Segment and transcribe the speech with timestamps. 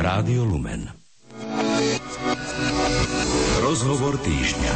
[0.00, 0.88] Rádio Lumen.
[3.60, 4.74] Rozhovor týždňa.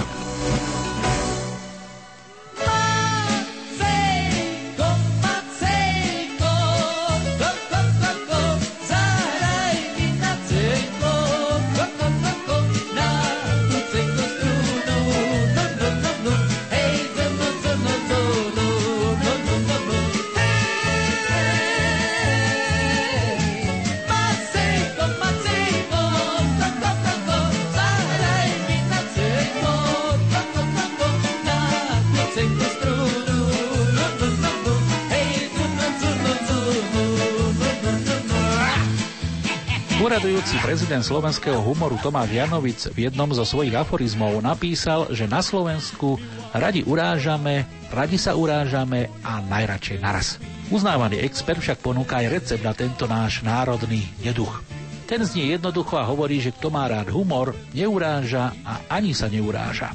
[40.84, 46.20] Prezident slovenského humoru Tomáš Janovic v jednom zo svojich aforizmov napísal, že na Slovensku
[46.52, 50.36] radi urážame, radi sa urážame a najradšej naraz.
[50.68, 54.60] Uznávaný expert však ponúka aj recept na tento náš národný neduch.
[55.08, 59.88] Ten znie jednoducho a hovorí, že kto má rád humor, neuráža a ani sa neuráža.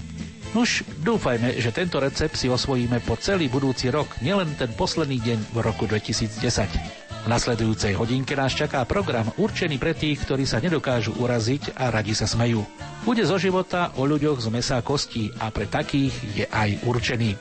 [0.58, 5.54] Nuž, dúfajme, že tento recept si osvojíme po celý budúci rok, nielen ten posledný deň
[5.54, 7.09] v roku 2010.
[7.20, 12.16] V nasledujúcej hodinke nás čaká program určený pre tých, ktorí sa nedokážu uraziť a radi
[12.16, 12.64] sa smejú.
[13.04, 17.36] Bude zo života o ľuďoch z mesa a kostí a pre takých je aj určený.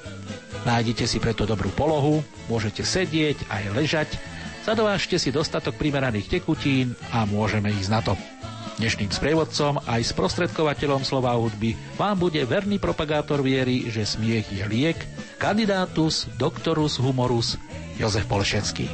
[0.67, 4.09] Nájdete si preto dobrú polohu, môžete sedieť aj ležať,
[4.67, 8.19] zadovážte si dostatok primeraných tekutín a môžeme ísť na to.
[8.79, 14.99] Dnešným sprievodcom aj sprostredkovateľom slova hudby vám bude verný propagátor viery, že smiech je liek,
[15.39, 17.59] kandidátus doctorus humorus
[17.99, 18.87] Jozef Polšecký.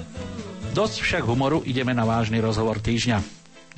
[0.74, 3.22] Dosť však humoru ideme na vážny rozhovor týždňa.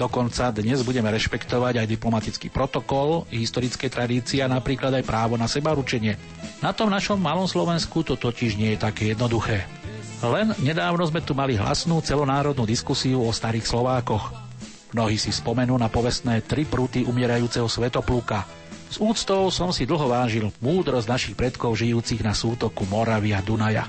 [0.01, 5.77] Dokonca dnes budeme rešpektovať aj diplomatický protokol, historické tradície a napríklad aj právo na seba
[5.77, 6.17] ručenie.
[6.65, 9.69] Na tom našom malom Slovensku to totiž nie je také jednoduché.
[10.25, 14.33] Len nedávno sme tu mali hlasnú celonárodnú diskusiu o starých Slovákoch.
[14.97, 18.49] Mnohí si spomenú na povestné tri prúty umierajúceho svetoplúka.
[18.89, 23.85] S úctou som si dlho vážil múdrosť našich predkov žijúcich na sútoku Moravia Dunaja.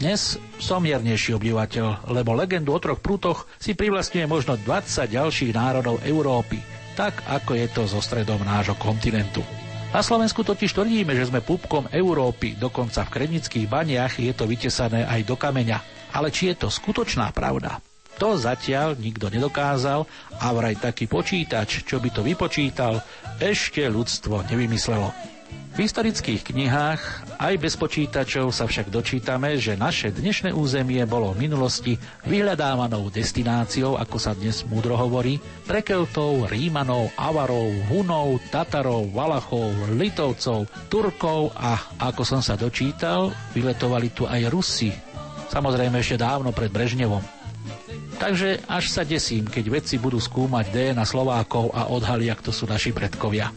[0.00, 6.00] Dnes som miernejší obdivateľ, lebo legendu o troch prútoch si privlastňuje možno 20 ďalších národov
[6.00, 6.56] Európy,
[6.96, 9.44] tak ako je to so stredom nášho kontinentu.
[9.92, 15.04] Na Slovensku totiž tvrdíme, že sme pupkom Európy, dokonca v krenických baniach je to vytesané
[15.04, 15.84] aj do kameňa.
[16.16, 17.84] Ale či je to skutočná pravda?
[18.16, 20.08] To zatiaľ nikto nedokázal
[20.40, 23.04] a vraj taký počítač, čo by to vypočítal,
[23.36, 25.12] ešte ľudstvo nevymyslelo.
[25.80, 27.02] V historických knihách
[27.40, 31.96] aj bez počítačov sa však dočítame, že naše dnešné územie bolo v minulosti
[32.28, 40.68] vyhľadávanou destináciou, ako sa dnes múdro hovorí, pre Keltov, Rímanov, Avarov, Hunov, Tatarov, Valachov, Litovcov,
[40.92, 44.92] Turkov a, ako som sa dočítal, vyletovali tu aj Rusi.
[45.48, 47.24] Samozrejme ešte dávno pred Brežnevom.
[48.20, 52.92] Takže až sa desím, keď vedci budú skúmať DNA Slovákov a odhalia, kto sú naši
[52.92, 53.48] predkovia.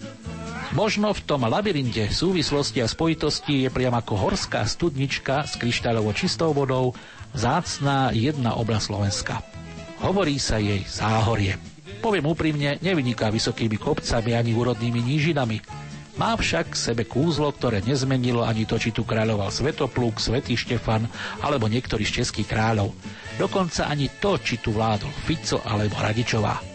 [0.73, 6.50] Možno v tom labyrinte súvislosti a spojitosti je priam ako horská studnička s kryštáľovo čistou
[6.50, 6.97] vodou
[7.38, 9.45] zácná jedna oblasť Slovenska.
[10.01, 11.62] Hovorí sa jej záhorie.
[12.01, 15.62] Poviem úprimne, nevyniká vysokými kopcami ani úrodnými nížinami.
[16.17, 21.06] Má však sebe kúzlo, ktoré nezmenilo ani to, či tu kráľoval Svetopluk, Svetý Štefan
[21.45, 22.97] alebo niektorý z českých kráľov.
[23.38, 26.72] Dokonca ani to, či tu vládol Fico alebo Radičová.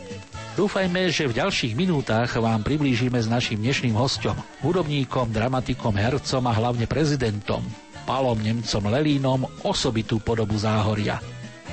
[0.59, 6.53] Dúfajme, že v ďalších minútach vám priblížime s našim dnešným hostom, hudobníkom, dramatikom, hercom a
[6.59, 7.63] hlavne prezidentom,
[8.03, 11.23] Palom Nemcom Lelínom, osobitú podobu Záhoria.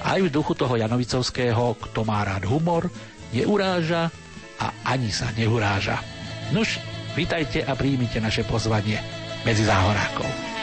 [0.05, 2.85] Aj v duchu toho Janovicovského, kto má rád humor,
[3.33, 4.13] neuráža
[4.61, 5.97] a ani sa neuráža.
[6.53, 6.77] Nuž,
[7.17, 9.01] vitajte a príjmite naše pozvanie
[9.41, 10.54] medzi záhorákov.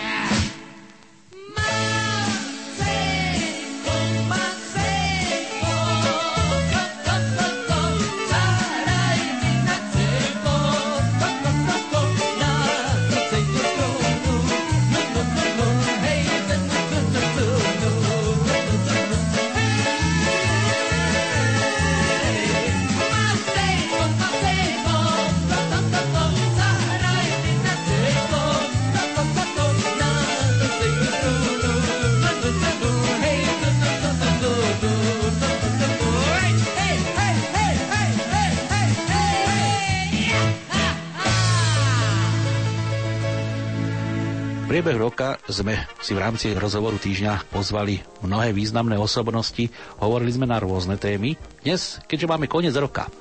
[45.53, 49.69] Sme si v rámci rozhovoru týždňa pozvali mnohé významné osobnosti,
[50.01, 51.37] hovorili sme na rôzne témy.
[51.61, 53.13] Dnes, keďže máme koniec roka,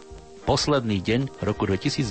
[0.48, 2.08] posledný deň roku 2010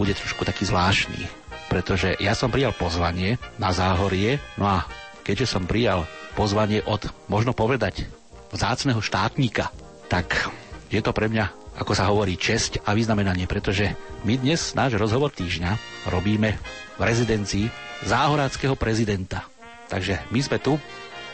[0.00, 1.28] bude trošku taký zvláštny,
[1.68, 4.88] pretože ja som prijal pozvanie na Záhorie, no a
[5.22, 8.08] keďže som prijal pozvanie od, možno povedať,
[8.50, 9.68] vzácného štátnika,
[10.08, 10.48] tak
[10.88, 13.94] je to pre mňa ako sa hovorí, česť a vyznamenanie, pretože
[14.26, 15.78] my dnes náš rozhovor týždňa
[16.10, 16.58] robíme
[16.98, 19.46] v rezidencii záhoráckého prezidenta.
[19.88, 20.76] Takže my sme tu,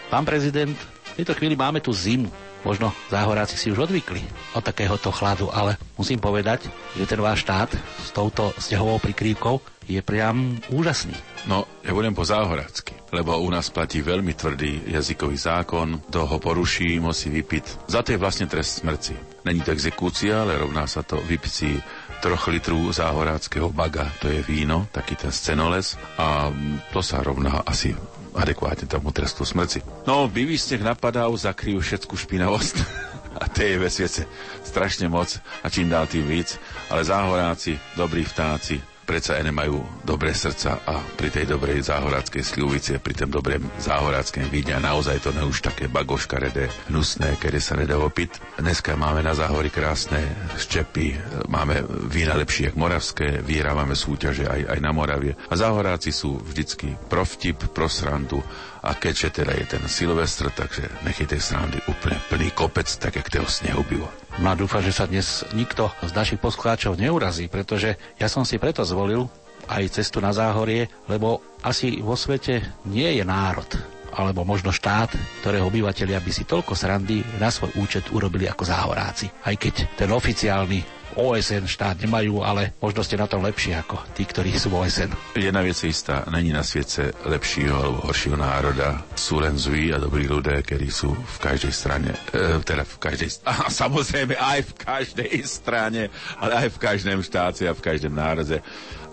[0.08, 0.76] pán prezident,
[1.14, 2.30] v tejto chvíli máme tu zimu.
[2.64, 4.24] Možno záhoráci si už odvykli
[4.56, 6.64] od takéhoto chladu, ale musím povedať,
[6.96, 11.12] že ten váš štát s touto snehovou prikrývkou je priam úžasný.
[11.44, 16.40] No, ja budem po záhorácky, lebo u nás platí veľmi tvrdý jazykový zákon, kto ho
[16.40, 17.84] poruší, musí vypiť.
[17.84, 19.12] Za to je vlastne trest smrti.
[19.44, 21.76] Není to exekúcia, ale rovná sa to vypici
[22.24, 26.48] troch litru záhoráckého baga, to je víno, taký ten scenoles a
[26.88, 27.92] to sa rovná asi
[28.32, 29.84] adekvátne tomu trestu smrti.
[30.08, 32.80] No, bivý sneh napadá, zakryjú všetku špinavosť
[33.42, 34.22] a tej je ve svete
[34.64, 36.56] strašne moc a čím dál tým víc,
[36.88, 42.98] ale záhoráci, dobrí vtáci, predsa aj nemajú dobré srdca a pri tej dobrej záhoráckej sľuvice,
[42.98, 48.00] pri tom dobrém záhoráckém víne naozaj to ne už také bagoškaredé, hnusné, kedy sa nedá
[48.00, 48.58] opiť.
[48.58, 50.18] Dneska máme na záhory krásne
[50.56, 56.40] ščepy, máme vína lepšie jak moravské, vyhrávame súťaže aj, aj na Moravie a záhoráci sú
[56.40, 58.40] vždycky pro vtip, pro srandu
[58.84, 63.16] a keďže teda je ten Silvestr, takže nech je tej srandy úplne plný kopec, tak
[63.16, 64.08] jak toho snehu bylo.
[64.44, 68.60] No a dúfam, že sa dnes nikto z našich poslucháčov neurazí, pretože ja som si
[68.60, 69.24] preto zvolil
[69.64, 73.66] aj cestu na záhorie, lebo asi vo svete nie je národ,
[74.12, 79.32] alebo možno štát, ktorého obyvateľia by si toľko srandy na svoj účet urobili ako záhoráci.
[79.48, 84.26] Aj keď ten oficiálny OSN štát nemajú, ale možno ste na tom lepšie ako tí,
[84.26, 85.10] ktorí sú v OSN.
[85.38, 89.04] Jedna vec je istá, není na svete lepšího alebo horšího národa.
[89.14, 93.28] Sú len zlí a dobrí ľudia, ktorí sú v každej strane, e, teda v každej,
[93.50, 96.02] a samozrejme aj v každej strane,
[96.42, 98.58] ale aj v každém štáte a v každém národe.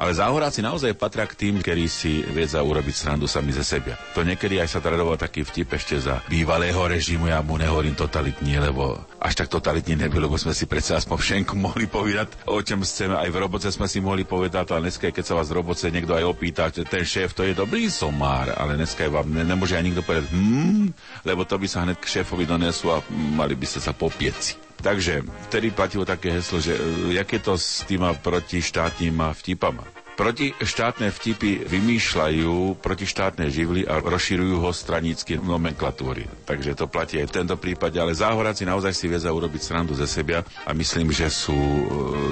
[0.02, 3.94] Ale záhoráci naozaj patria k tým, ktorí si viedza urobiť srandu sami ze sebe.
[4.18, 8.58] To niekedy aj sa tradoval taký vtip ešte za bývalého režimu, ja mu nehovorím totalitní,
[8.58, 12.82] lebo až tak totalitní nebylo, lebo sme si predsa aspoň všetko mohli povedať, o čom
[12.82, 13.16] chceme.
[13.18, 16.18] Aj v roboce sme si mohli povedať, ale dneska, keď sa vás v roboce niekto
[16.18, 19.86] aj opýta, že ten šéf to je dobrý somár, ale dneska vám ne, nemôže aj
[19.86, 20.92] nikto povedať, hm,
[21.24, 24.58] lebo to by sa hneď k šéfovi donesú a mali by ste sa popieci.
[24.82, 30.01] Takže vtedy platilo také heslo, že e, jak je to s týma protištátníma vtipama.
[30.22, 36.30] Protištátne vtipy vymýšľajú protištátne živly a rozširujú ho stranícky nomenklatúry.
[36.46, 40.06] Takže to platí aj v tento prípade, ale záhoráci naozaj si viedza urobiť srandu ze
[40.06, 41.84] sebia a myslím, že sú e,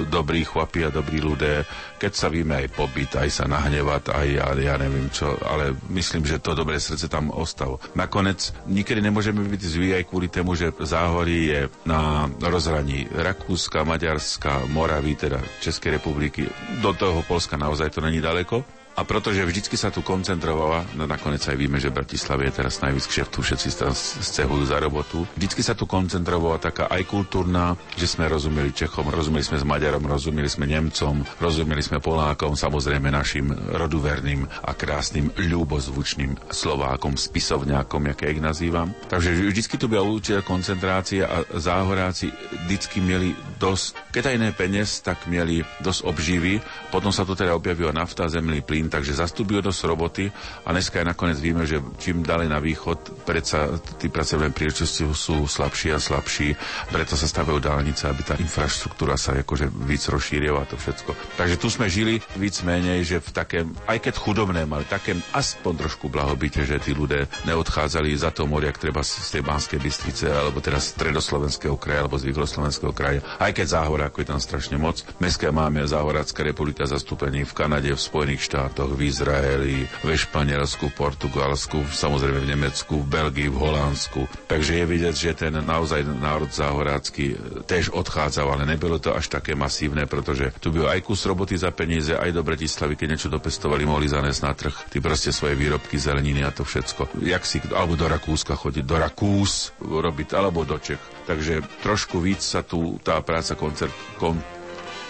[0.06, 1.66] dobrí chlapi a dobrí ľudia,
[1.98, 6.22] keď sa víme aj pobyt, aj sa nahnevať, aj ja, ja neviem čo, ale myslím,
[6.30, 7.82] že to dobré srdce tam ostalo.
[7.98, 14.70] Nakoniec nikedy nemôžeme byť zví aj kvôli tomu, že záhorí je na rozhraní Rakúska, Maďarska,
[14.70, 16.46] Moravy, teda Českej republiky,
[16.78, 18.64] do toho Polska naozaj naozaj to není daleko.
[19.00, 22.04] A protože vždycky sa tu koncentrovala, no nakoniec aj víme, že v
[22.44, 25.24] je teraz najvíc kšeftu, všetci sa scehujú za robotu.
[25.40, 30.04] Vždycky sa tu koncentrovala taká aj kultúrna, že sme rozumeli Čechom, rozumeli sme s Maďarom,
[30.04, 38.36] rozumeli sme Nemcom, rozumeli sme Polákom, samozrejme našim roduverným a krásnym ľubozvučným Slovákom, spisovňákom, jaké
[38.36, 38.92] ich nazývam.
[39.08, 42.36] Takže vždycky tu bola určitá koncentrácia a záhoráci
[42.68, 46.60] vždycky mieli dosť, keď aj ne peniaz, tak mieli dosť obživy.
[46.92, 50.26] Potom sa tu teda objavila nafta, zemný plyn, takže zastúpil dosť roboty
[50.66, 55.46] a dneska aj nakoniec víme, že čím ďalej na východ, predsa tí pracovné príležitosti sú
[55.46, 56.58] slabší a slabší,
[56.90, 61.14] preto sa stavajú dálnice, aby tá infraštruktúra sa akože víc rozšírila a to všetko.
[61.38, 65.86] Takže tu sme žili víc menej, že v takém, aj keď chudobné, ale takém aspoň
[65.86, 70.64] trošku blahobite, že tí ľudia neodchádzali za to moria, treba z tej Banskej Bystrice, alebo
[70.64, 73.20] teda z stredoslovenského kraja, alebo z východoslovenského kraja.
[73.36, 75.04] Aj keď záhora, ako je tam strašne moc.
[75.20, 80.88] Dneska máme Záhorácká republika zastúpení v Kanade, v Spojených štátoch, štátoch, v Izraeli, ve Španielsku,
[80.96, 84.24] Portugalsku, samozrejme v Nemecku, v Belgii, v Holandsku.
[84.48, 87.36] Takže je vidieť, že ten naozaj národ záhorácky
[87.68, 91.68] tež odchádzal, ale nebylo to až také masívne, pretože tu byl aj kus roboty za
[91.76, 94.72] peniaze, aj do Bratislavy, keď niečo dopestovali, mohli zanést na trh.
[94.88, 97.20] Ty proste svoje výrobky, zeleniny a to všetko.
[97.20, 101.04] Jak si, alebo do Rakúska chodiť, do Rakús robiť, alebo do Čech.
[101.28, 104.40] Takže trošku víc sa tu tá práca koncert, kon,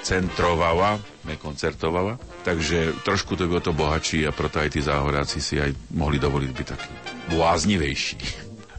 [0.01, 0.97] koncentrovala,
[1.29, 6.17] nekoncertovala, takže trošku to bylo to bohatší a proto aj tí záhoráci si aj mohli
[6.17, 6.93] dovoliť byť taký
[7.37, 8.19] bláznivejší.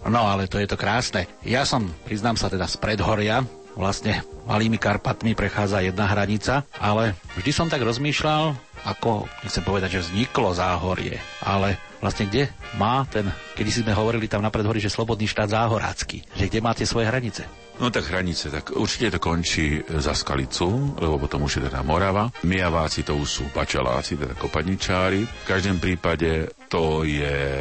[0.09, 1.29] No ale to je to krásne.
[1.45, 3.45] Ja som, priznám sa teda z predhoria,
[3.77, 10.09] vlastne malými Karpatmi prechádza jedna hranica, ale vždy som tak rozmýšľal, ako, nechcem povedať, že
[10.09, 12.49] vzniklo záhorie, ale vlastne kde
[12.81, 16.65] má ten, kedy si sme hovorili tam na predhorí, že slobodný štát záhorácky, že kde
[16.65, 17.45] máte svoje hranice?
[17.81, 21.81] No tak hranice, tak určite to končí e, za Skalicu, lebo potom už je teda
[21.81, 22.29] Morava.
[22.45, 25.25] Mijaváci to už sú pačaláci, teda kopadničári.
[25.25, 27.57] V každom prípade to je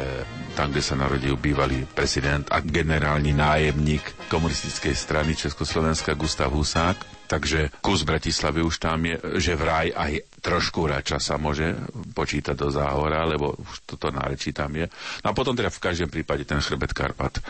[0.53, 7.25] tam, kde sa narodil bývalý prezident a generálny nájemník komunistickej strany Československa Gustav Husák.
[7.25, 11.73] Takže kus Bratislavy už tam je, že vraj aj trošku rača sa môže
[12.13, 14.85] počítať do záhora, lebo už toto nárečí tam je.
[15.25, 17.41] No a potom teda v každom prípade ten chrbet Karpat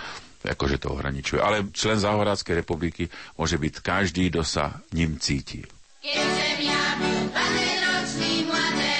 [0.45, 1.39] akože to ohraničuje.
[1.41, 3.07] Ale člen Záhoráckej republiky
[3.37, 5.61] môže byť každý, kto sa ním cíti.
[6.01, 6.83] Keď som ja
[7.85, 8.90] ročný mladý,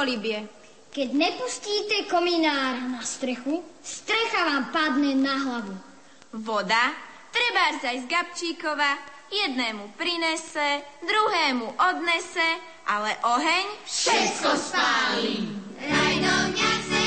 [0.00, 0.48] kolibie.
[0.90, 5.76] Keď nepustíte kominár na strechu, strecha vám padne na hlavu.
[6.40, 6.96] Voda,
[7.28, 8.96] trebárs aj z Gabčíkova,
[9.28, 12.48] jednému prinese, druhému odnese,
[12.88, 15.52] ale oheň všetko spáli.
[15.78, 16.99] Rajdovňak sa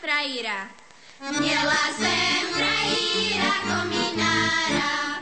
[0.00, 0.68] fraíra.
[1.40, 5.20] Měla jsem frajíra kominára,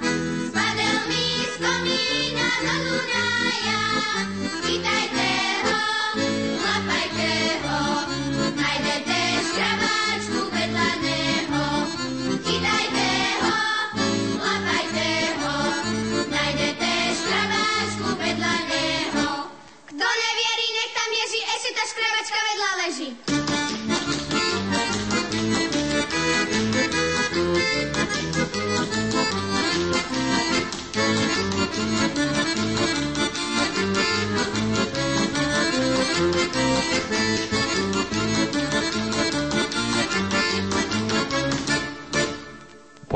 [0.49, 3.81] spadl mi z komína do Dunaja.
[4.67, 5.38] Vítajte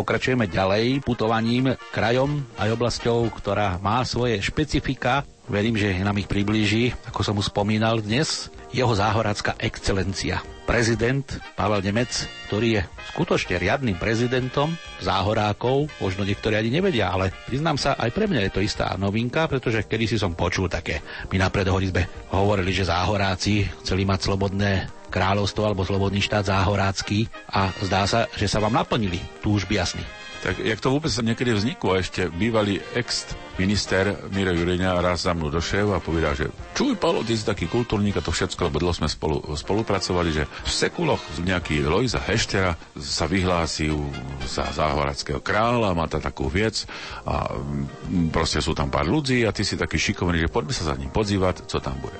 [0.02, 5.22] Pokračujeme ďalej putovaním krajom aj oblasťou, ktorá má svoje špecifika.
[5.46, 10.42] Verím, že nám ich priblíži, ako som už spomínal dnes, jeho záhorácká excelencia.
[10.62, 11.26] Prezident
[11.58, 12.10] Pavel Nemec,
[12.48, 18.30] ktorý je skutočne riadnym prezidentom záhorákov, možno niektorí ani nevedia, ale priznám sa, aj pre
[18.30, 22.70] mňa je to istá novinka, pretože kedy si som počul také, my na predhodizbe hovorili,
[22.70, 28.62] že záhoráci chceli mať slobodné kráľovstvo alebo slobodný štát záhorácky a zdá sa, že sa
[28.62, 30.21] vám naplnili túžby jasný.
[30.42, 35.94] Tak jak to vôbec niekedy vzniklo, ešte bývalý ex-minister Miro Jureňa raz za mnou došiel
[35.94, 39.06] a povedal, že čuj, Paolo, ty si taký kultúrnik a to všetko, lebo dlho sme
[39.06, 43.94] spolu, spolupracovali, že v sekuloch nejaký Lojza Heštera sa vyhlásil
[44.42, 46.90] za záhorackého kráľa, má tam takú vec
[47.22, 50.90] a mm, proste sú tam pár ľudí a ty si taký šikovný, že poďme sa
[50.90, 52.18] za ním podzývať, co tam bude.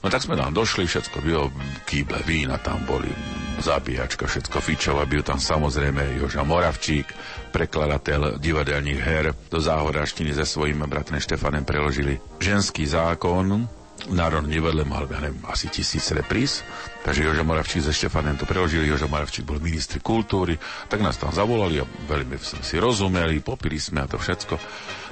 [0.00, 1.52] No tak sme tam došli, všetko bylo,
[1.84, 3.12] kýble vína tam boli,
[3.60, 7.12] zabíjačka, všetko fičova, byl tam samozrejme Joža Moravčík,
[7.50, 9.24] prekladateľ divadelných her.
[9.50, 13.68] Do záhoraštiny se svojím bratrem Štefanem preložili ženský zákon,
[14.08, 16.64] v Národnom divadle mal, ja neviem, asi tisíc repríz,
[17.04, 20.56] takže Jožo Moravčík ze Štefanem to preložili, Jožo Moravčík bol ministri kultúry,
[20.88, 24.54] tak nás tam zavolali a veľmi sme si rozumeli, popili sme a to všetko.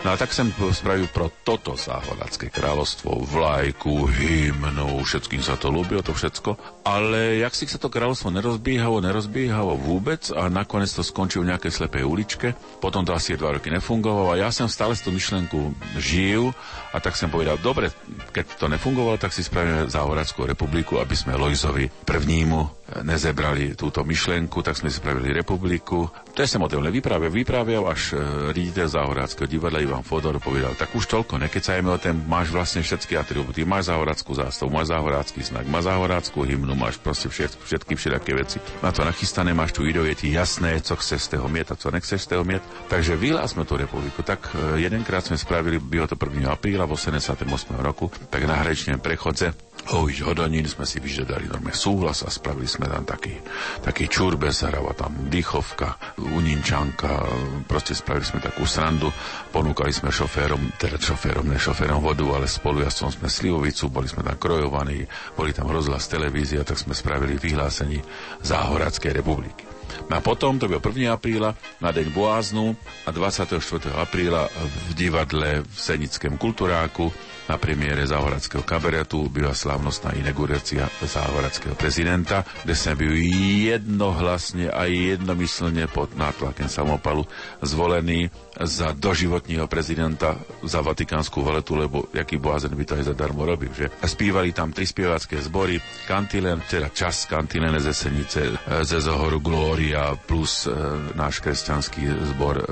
[0.06, 6.06] No a tak som spravil pro toto záhodacké kráľovstvo, vlajku, hymnu, všetkým sa to ľúbilo,
[6.06, 6.54] to všetko.
[6.86, 11.82] Ale jak si sa to kráľovstvo nerozbiehalo, nerozbiehalo vôbec a nakoniec to skončilo v nejakej
[11.82, 15.74] slepej uličke, potom to asi dva roky nefungovalo a ja som stále s tú myšlenku
[15.98, 16.54] žil
[16.94, 17.90] a tak som povedal, dobre,
[18.30, 24.64] keď to nefungovalo, tak si spravíme Záhorackú republiku, aby sme Lojzovi prvnímu nezebrali túto myšlenku,
[24.64, 26.08] tak sme spravili republiku.
[26.32, 30.96] To je sa model nevypravia, vypravial až e, riaditeľ Záhoráckého divadla Ivan Fodor povedal, tak
[30.96, 35.68] už toľko, nekecajme o tom, máš vlastne všetky atributy, máš Záhoráckú zástavu, máš Záhorácký znak,
[35.68, 38.58] máš Záhoráckú hymnu, máš proste všetky, všetky všelijaké veci.
[38.80, 41.92] Na to nachystané máš tu ideu, je ti jasné, co chceš z toho mieta, co
[41.92, 42.64] nechceš z toho miet.
[42.88, 44.24] Takže vyhlásme tú republiku.
[44.24, 46.40] Tak e, jedenkrát sme spravili, bylo to 1.
[46.48, 47.44] apríla v 88.
[47.84, 52.92] roku, tak na hrečnom prechodze Hovič Hodonín sme si vyžiadali normálne súhlas a spravili sme
[52.92, 53.40] tam taký,
[53.80, 57.24] taký čurbes, hrava tam dýchovka, uninčanka,
[57.64, 59.08] proste spravili sme takú srandu,
[59.48, 64.12] ponúkali sme šoférom, teda šoférom, ne šoférom vodu, ale spolu ja som sme slivovicu, boli
[64.12, 68.04] sme tam krojovaní, boli tam rozhlas televízia, tak sme spravili vyhlásení
[68.44, 69.64] Záhoradskej republiky.
[70.12, 71.08] No a potom, to bolo 1.
[71.08, 73.56] apríla, na deň Boáznu a 24.
[73.96, 77.08] apríla v divadle v Senickém kulturáku
[77.48, 83.24] na premiére Záhoradského kabaretu byla slávnostná inaugurácia Záhoradského prezidenta, kde sme byli
[83.72, 87.24] jednohlasne a jednomyslne pod nátlakem samopalu
[87.64, 88.28] zvolení
[88.60, 93.90] za doživotního prezidenta za Vatikánsku valetu, lebo jaký blázen by to aj zadarmo robil, že?
[94.02, 95.78] A spívali tam tri spievacké zbory,
[96.10, 100.74] Kantilen, teda čas Kantilene ze Senice, ze Zohoru Gloria plus e,
[101.14, 102.64] náš kresťanský zbor e,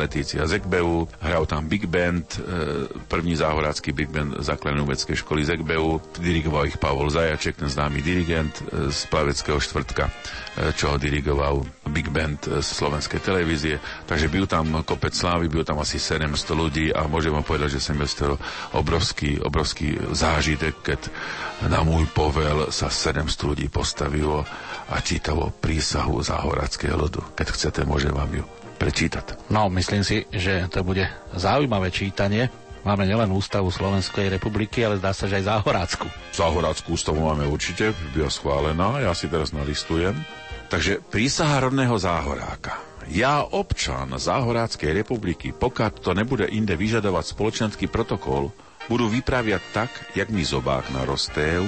[0.00, 2.40] Letícia Zekbeu, hral tam Big Band, e,
[3.08, 8.62] první záhorácky Big Band základnej umeckej školy Zekbeu, dirigoval ich Pavol Zajaček, ten známy dirigent
[8.64, 10.12] e, z Plaveckého štvrtka, e,
[10.72, 15.82] čo ho dirigoval Big Band z slovenskej televízie, takže byl tam kopec slávy, byl tam
[15.82, 18.38] asi 700 ľudí a môžem vám povedať, že som to
[18.78, 21.10] obrovský, obrovský zážitek, keď
[21.66, 24.46] na môj povel sa 700 ľudí postavilo
[24.86, 27.34] a čítalo prísahu záhorackého ľudu.
[27.34, 28.46] Keď chcete, môžem vám ju
[28.78, 29.50] prečítať.
[29.50, 31.02] No, myslím si, že to bude
[31.34, 32.46] zaujímavé čítanie.
[32.86, 36.06] Máme nielen ústavu Slovenskej republiky, ale zdá sa, že aj Záhorácku.
[36.30, 40.14] Záhorácku ústavu máme určite, byla schválená, ja si teraz nalistujem.
[40.70, 42.87] Takže prísaha rodného Záhoráka.
[43.08, 48.52] Ja, občan Záhoráckej republiky, pokud to nebude inde vyžadovať spoločenský protokol,
[48.88, 51.64] budu vypraviať tak, jak mi zobák narostév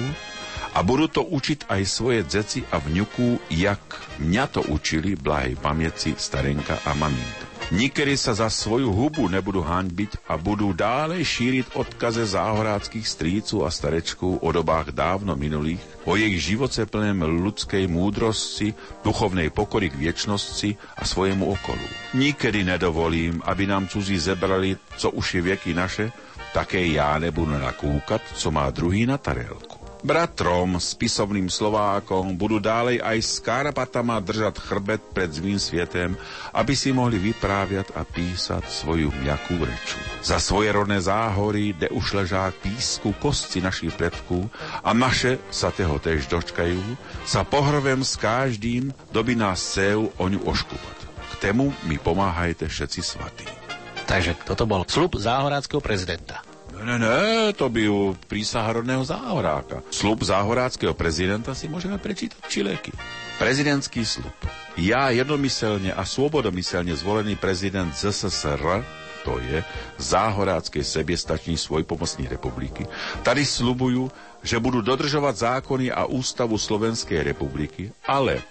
[0.71, 3.81] a budu to učiť aj svoje dzeci a vňuku, jak
[4.21, 7.50] mňa to učili blahej pamäci starenka a maminka.
[7.71, 13.71] Nikedy sa za svoju hubu nebudú haňbiť a budú dále šíriť odkaze záhoráckých strícu a
[13.71, 18.75] starečkov o dobách dávno minulých, o jej živoce plném ľudskej múdrosti,
[19.07, 21.87] duchovnej pokory k viečnosti a svojemu okolu.
[22.19, 26.11] Nikedy nedovolím, aby nám cudzí zebrali, co už je vieky naše,
[26.51, 29.80] také já nebudu nakúkať, co má druhý na tarelku.
[30.01, 36.17] Bratrom, spisovným Slovákom budú dálej aj s Karpatama držať chrbet pred zlým svietem,
[36.57, 40.01] aby si mohli vypráviať a písať svoju mňakú reču.
[40.25, 44.49] Za svoje rodné záhory, de už ležá písku kosti našich predkov
[44.81, 46.81] a naše sa teho tež dočkajú,
[47.21, 50.97] sa pohrvem s každým, doby nás chcel o ňu oškúpať.
[51.05, 53.45] K tému mi pomáhajte všetci svatí.
[54.09, 56.41] Takže toto bol slub záhoráckého prezidenta.
[56.81, 59.85] Ne, ne, to byl prísaha rodného záhoráka.
[59.93, 62.89] Slub záhoráckého prezidenta si môžeme prečítať Čileky.
[63.37, 64.33] Prezidentský slub.
[64.81, 68.81] Ja jednomyselne a svobodomyselne zvolený prezident ZSSR,
[69.21, 69.61] to je
[70.01, 72.89] záhoráckej sebestační svojpomocní republiky,
[73.21, 74.09] tady slubujú,
[74.41, 78.41] že budú dodržovať zákony a ústavu Slovenskej republiky, ale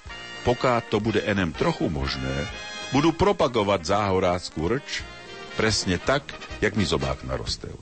[0.46, 2.46] pokiaľ to bude enem trochu možné,
[2.94, 5.02] budú propagovať záhoráckú rč
[5.54, 6.26] presne tak,
[6.60, 7.74] jak mi zobák narostel.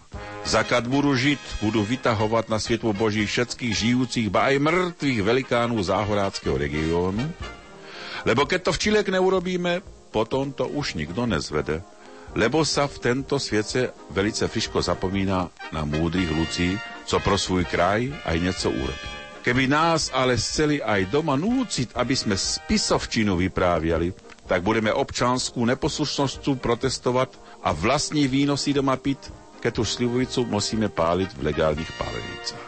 [0.49, 6.57] Zakad budú žiť, budú vytahovať na svetlo Boží všetkých žijúcich, ba aj mŕtvych velikánov záhoráckého
[6.57, 7.27] regiónu,
[8.27, 11.85] lebo keď to v Čilek neurobíme, potom to už nikto nezvede.
[12.37, 16.77] Lebo sa v tento sviece velice friško zapomína na múdrych ľudí,
[17.09, 19.09] co pro svoj kraj aj niečo urobí.
[19.41, 24.13] Keby nás ale chceli aj doma núciť, aby sme spisovčinu vypráviali,
[24.45, 31.35] tak budeme občanskú neposlušnosťu protestovať a vlastní výnosy doma piť, keď tú slivovicu musíme páliť
[31.35, 32.67] v legálnych pálenicách.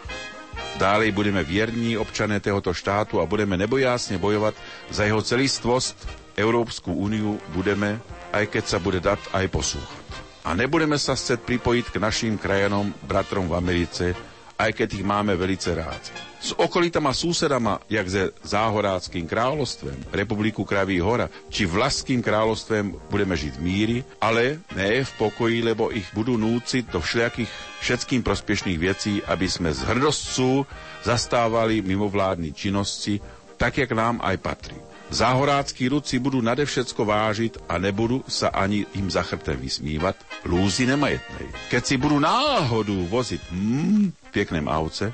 [0.76, 4.56] Dálej budeme vierní občané tohoto štátu a budeme nebojásne bojovať
[4.88, 5.96] za jeho celistvosť.
[6.40, 8.00] Európsku úniu budeme,
[8.32, 10.04] aj keď sa bude dať, aj poslúchať.
[10.40, 14.16] A nebudeme sa chcieť pripojiť k našim krajanom, bratrom v Americe,
[14.56, 20.96] aj keď ich máme velice rádi s okolitama súsedama, jak ze Záhoráckým kráľovstvem, Republiku Kraví
[20.96, 26.40] hora, či Vlaským kráľovstvem budeme žiť v míri, ale ne v pokoji, lebo ich budú
[26.40, 27.50] núciť do všelijakých
[27.84, 30.64] všetkým prospešných vecí, aby sme z hrdosťu
[31.04, 33.20] zastávali mimovládne činnosti,
[33.60, 34.80] tak, jak nám aj patrí.
[35.10, 40.86] Záhoráckí rudci budú nade všetko vážiť a nebudú sa ani im za chrbtem vysmívať, lúzy
[40.86, 41.50] nemajetnej.
[41.68, 45.10] Keď si budú náhodu voziť mm, pekném auce,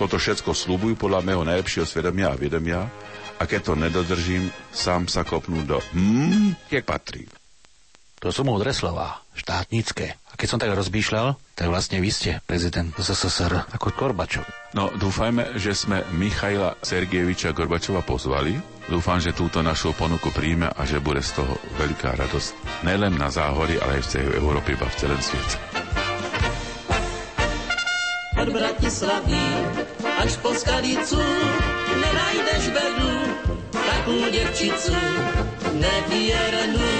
[0.00, 2.88] toto všetko slúbujú podľa mého najlepšieho svedomia a vedomia
[3.38, 7.26] a keď to nedodržím, sám sa kopnú do hmm, jak patrí.
[8.22, 10.14] To sú múdre slova, štátnické.
[10.30, 14.46] A keď som tak rozmýšľal, tak vlastne vy ste prezident ZSSR ako Gorbačov.
[14.78, 18.54] No, dúfajme, že sme Michaila Sergejeviča Gorbačova pozvali.
[18.86, 22.86] Dúfam, že túto našu ponuku príjme a že bude z toho veľká radosť.
[22.86, 25.71] Nelen na záhory, ale aj v celej Európe, iba v celém svete
[28.42, 29.46] od Bratislavy
[30.18, 31.22] až po Skalicu
[31.94, 33.14] nenajdeš bedu,
[33.70, 34.98] takú devčicu
[35.78, 36.90] nevierenú.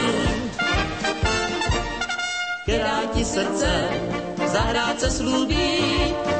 [2.62, 3.70] Ktorá ti srdce
[4.38, 5.82] zahrať se slúbí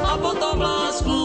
[0.07, 1.19] a potom lásku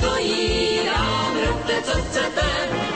[0.00, 2.89] slovéčko jí nám, robte, co chcete,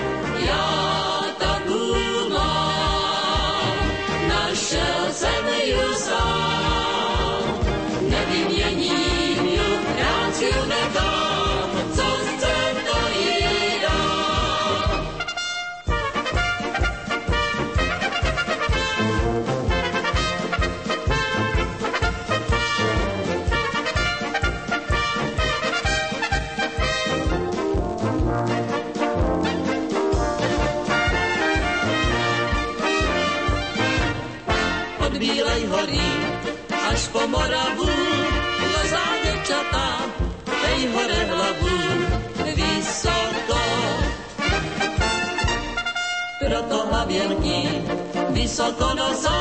[47.15, 47.87] Proto hlavienky
[48.35, 49.39] vysoko nosá,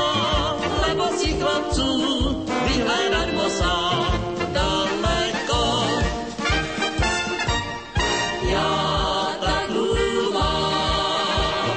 [0.85, 1.89] lebo si chlapců
[2.45, 3.77] vyhľadať musá
[4.53, 5.63] daleko.
[8.45, 8.77] Ja
[9.41, 9.89] takú
[10.37, 11.73] mám,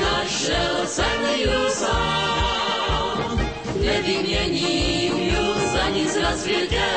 [0.00, 3.36] našel jsem ju sám,
[3.84, 5.44] nevyměním ju
[5.76, 6.88] za nic na světě.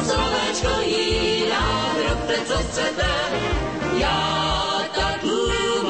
[0.00, 3.12] Slovéčko jí dám, robte, co chcete,
[4.00, 4.20] já
[4.96, 5.81] takú mám.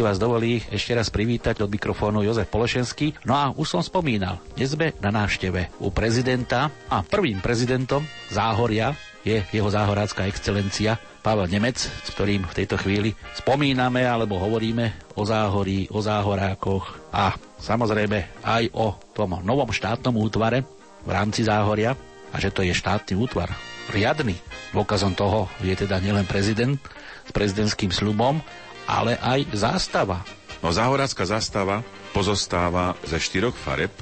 [0.00, 3.20] Si vás dovolí ešte raz privítať od mikrofónu Jozef Polešenský.
[3.28, 8.00] No a už som spomínal, dnes sme na návšteve u prezidenta a prvým prezidentom
[8.32, 8.96] Záhoria
[9.28, 15.28] je jeho záhorácká excelencia Pavel Nemec, s ktorým v tejto chvíli spomíname alebo hovoríme o
[15.28, 20.64] záhorí, o záhorákoch a samozrejme aj o tom novom štátnom útvare
[21.04, 21.92] v rámci záhoria
[22.32, 23.52] a že to je štátny útvar
[23.92, 24.32] riadny.
[24.72, 26.80] Dôkazom toho je teda nielen prezident
[27.28, 28.40] s prezidentským slubom,
[28.90, 30.26] ale aj zástava.
[30.60, 33.94] No záhorácka zástava pozostáva ze štyroch fareb,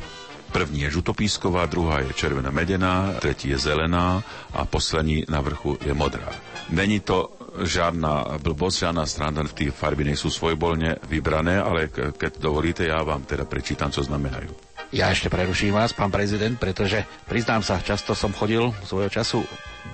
[0.48, 4.24] První je žutopísková, druhá je červená medená, tretí je zelená
[4.56, 6.32] a poslední na vrchu je modrá.
[6.72, 12.88] Není to žiadna blbosť, žiadna strana, tie farby nie sú svojbolne vybrané, ale keď dovolíte,
[12.88, 14.67] ja vám teda prečítam, co znamenajú.
[14.88, 19.44] Ja ešte preruším vás, pán prezident, pretože priznám sa, často som chodil svojho času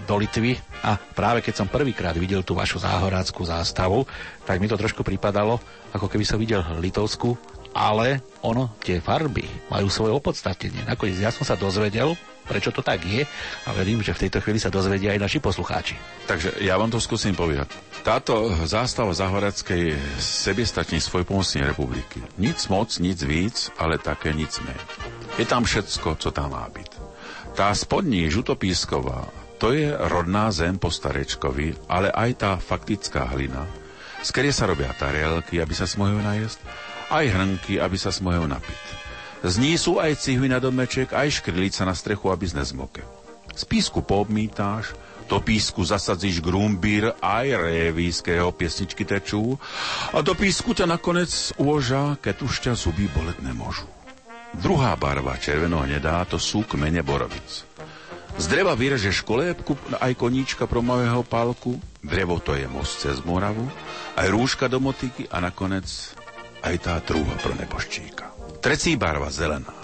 [0.06, 0.54] do Litvy
[0.86, 4.06] a práve keď som prvýkrát videl tú vašu záhoráckú zástavu,
[4.46, 5.58] tak mi to trošku pripadalo,
[5.90, 7.34] ako keby som videl litovskú
[7.74, 10.86] ale ono, tie farby majú svoje opodstatnenie.
[10.86, 13.24] Nakoniec ja som sa dozvedel, prečo to tak je
[13.64, 15.96] a verím, že v tejto chvíli sa dozvedia aj naši poslucháči.
[16.28, 17.72] Takže ja vám to skúsim povedať.
[18.04, 22.20] Táto zástava Zahorackej sebestačnej svojpomocnej republiky.
[22.36, 24.84] Nic moc, nic víc, ale také nic menej.
[25.40, 26.90] Je tam všetko, co tam má byť.
[27.56, 29.30] Tá spodní žutopísková,
[29.62, 33.64] to je rodná zem po starečkovi, ale aj tá faktická hlina,
[34.20, 36.60] z ktorej sa robia tarielky, aby sa smohol najesť,
[37.08, 39.03] aj hrnky, aby sa smojil napiť.
[39.44, 43.04] Z ní sú aj cihvy na domeček, aj škrilica na strechu, aby znezmoke.
[43.52, 44.96] Z písku poobmítáš,
[45.28, 49.60] do písku zasadzíš grumbír, aj révy, z ktorého piesničky tečú,
[50.16, 53.84] a do písku ťa nakoniec uložá, keď už ťa zuby bolet nemôžu.
[54.56, 57.68] Druhá barva červeno-hnedá to sú kmene borovic.
[58.34, 63.68] Z dreva vyrežeš kolébku aj koníčka pro mojého pálku, drevo to je most cez Moravu,
[64.18, 65.86] aj rúška do motiky a nakoniec
[66.64, 68.33] aj tá trúha pro neboščíka.
[68.64, 69.74] Trecí barva zelená,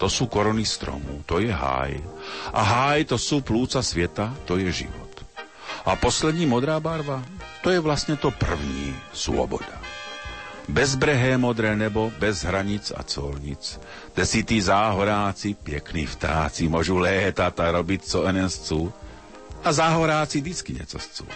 [0.00, 2.00] to sú korony stromu, to je háj.
[2.56, 5.12] A háj to sú plúca sveta, to je život.
[5.84, 7.20] A poslední modrá barva,
[7.60, 9.76] to je vlastne to první, sloboda.
[10.70, 13.76] Bezbrehé modré nebo, bez hranic a colnic,
[14.14, 18.86] kde si tí záhoráci, pekní vtáci, môžu létať a robiť, co enen chcú.
[19.60, 21.26] A záhoráci disky neco chcú.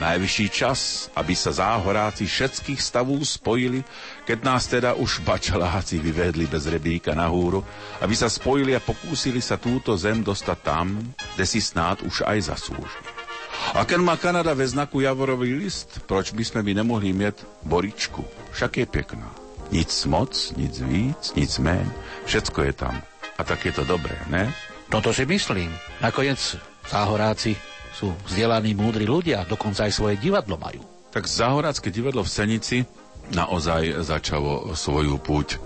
[0.00, 3.84] Najvyšší čas, aby sa záhoráci všetkých stavú spojili,
[4.24, 7.60] keď nás teda už bačaláci vyvedli bez rebíka na húru,
[8.00, 10.96] aby sa spojili a pokúsili sa túto zem dostať tam,
[11.36, 13.00] kde si snáď už aj zaslúži.
[13.76, 18.24] A keď má Kanada ve znaku Javorový list, proč by sme by nemohli mieť boričku?
[18.56, 19.28] Však je pekná.
[19.68, 21.84] Nic moc, nic víc, nic men,
[22.24, 22.96] všetko je tam.
[23.36, 24.48] A tak je to dobré, ne?
[24.88, 25.68] No to si myslím.
[26.00, 26.40] Nakoniec
[26.88, 27.54] záhoráci
[28.00, 30.80] sú vzdelaní múdri ľudia, dokonca aj svoje divadlo majú.
[31.12, 32.76] Tak Zahorácké divadlo v Senici
[33.36, 35.60] naozaj začalo svoju púť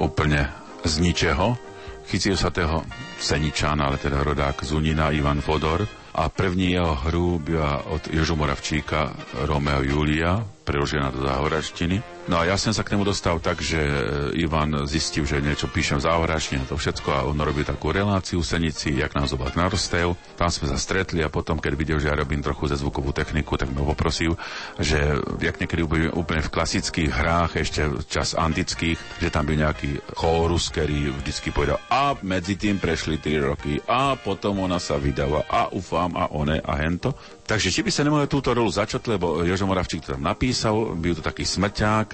[0.00, 0.48] úplne
[0.80, 1.60] z ničeho.
[2.08, 2.88] Chytil sa toho
[3.20, 9.12] Seničana, ale teda rodák Zunina Ivan Fodor a první jeho hru byla od Jožu Moravčíka
[9.44, 12.13] Romeo Julia, preložená do záhoračtiny.
[12.24, 15.68] No a ja som sa k nemu dostal tak, že e, Ivan zistil, že niečo
[15.68, 19.52] píšem v záhoračtine, to všetko a on robil takú reláciu v Senici, jak nám zobak
[19.52, 20.16] narostel.
[20.40, 23.60] Tam sme sa stretli a potom, keď videl, že ja robím trochu ze zvukovú techniku,
[23.60, 24.40] tak ma poprosil,
[24.80, 25.84] že jak niekedy
[26.16, 31.76] úplne v klasických hrách, ešte čas antických, že tam byl nejaký chórus, ktorý vždycky povedal
[31.92, 36.56] a medzi tým prešli 3 roky a potom ona sa vydala a ufám a one
[36.56, 37.12] a hento.
[37.44, 41.20] Takže či by sa nemohli túto rolu začať, lebo Jožo Moravčík to tam napísal, byl
[41.20, 42.13] to taký smrťák,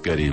[0.00, 0.26] ktorý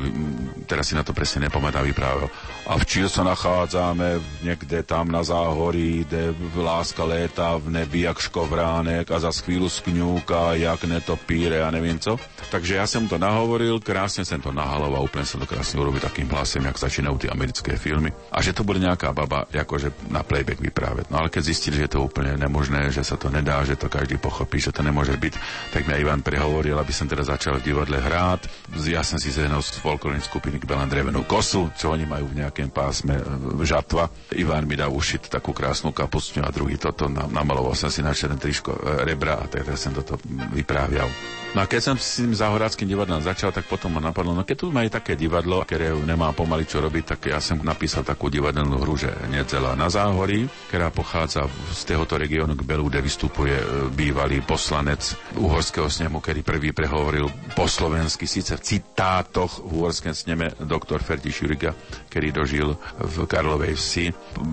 [0.68, 2.32] teraz si na to presne nepamätá vyprávil.
[2.68, 8.20] A v čil sa nachádzame niekde tam na záhorí, kde láska léta v nebi jak
[8.20, 12.20] škovránek a za chvíľu skňúka, jak netopíre a neviem co.
[12.52, 16.28] Takže ja som to nahovoril, krásne som to nahaloval, úplne som to krásne urobil takým
[16.32, 18.12] hlasem, jak začínajú tie americké filmy.
[18.32, 21.08] A že to bude nejaká baba, akože na playback vyprávať.
[21.12, 23.88] No ale keď zistili, že je to úplne nemožné, že sa to nedá, že to
[23.88, 25.34] každý pochopí, že to nemôže byť,
[25.72, 28.44] tak mi Ivan prehovoril, aby som teda začal v divadle hrát.
[28.88, 32.70] Ja som si zjednal z folklórnej skupiny Kbelan drevenú kosu, čo oni majú v nejakém
[32.70, 33.24] pásme e,
[33.66, 34.10] žatva.
[34.38, 38.38] Ivan mi dal ušiť takú krásnu kapustu a druhý toto namaloval som si na černé
[38.38, 40.22] triško e, rebra a teda som toto
[40.54, 41.10] vyprávial.
[41.56, 44.58] No a keď som s tým zahoráckým divadlom začal, tak potom ma napadlo, no keď
[44.62, 48.78] tu majú také divadlo, ktoré nemá pomaly čo robiť, tak ja som napísal takú divadelnú
[48.84, 53.66] hru, že Nedzela na záhorí, ktorá pochádza z tohoto regiónu k Belu, kde vystupuje e,
[53.96, 60.14] bývalý poslanec uhorského snemu, ktorý prvý prehovoril po slovensky, síce v citátoch diateloch v Úorském
[60.14, 61.72] sneme doktor Ferdi Šuriga,
[62.12, 64.06] ktorý dožil v Karlovej vsi,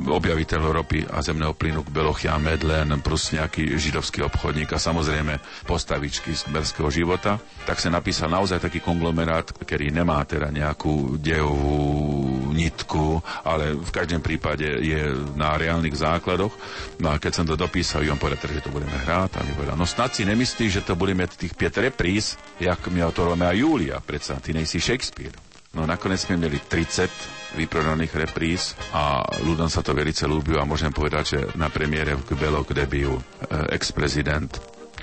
[0.06, 6.46] objaviteľ ropy a zemného plynu Belochia Medlen, plus nejaký židovský obchodník a samozrejme postavičky z
[6.48, 13.74] kmerského života, tak sa napísal naozaj taký konglomerát, ktorý nemá teda nejakú dejovú nitku, ale
[13.74, 16.54] v každom prípade je na reálnych základoch.
[17.02, 19.74] No a keď som to dopísal, on povedal, že to budeme hrať a mi povedal,
[19.74, 23.56] no snad si nemyslíš, že to budeme tých 5 repríz, jak mi to Romeo a
[23.56, 25.32] Julia, predsa, ty nejsi Shakespeare.
[25.72, 30.92] No nakoniec sme mieli 30 vyprodaných repríz a ľuďom sa to velice ľúbilo a môžem
[30.92, 34.52] povedať, že na premiére v Kbelo, kde byl eh, ex-prezident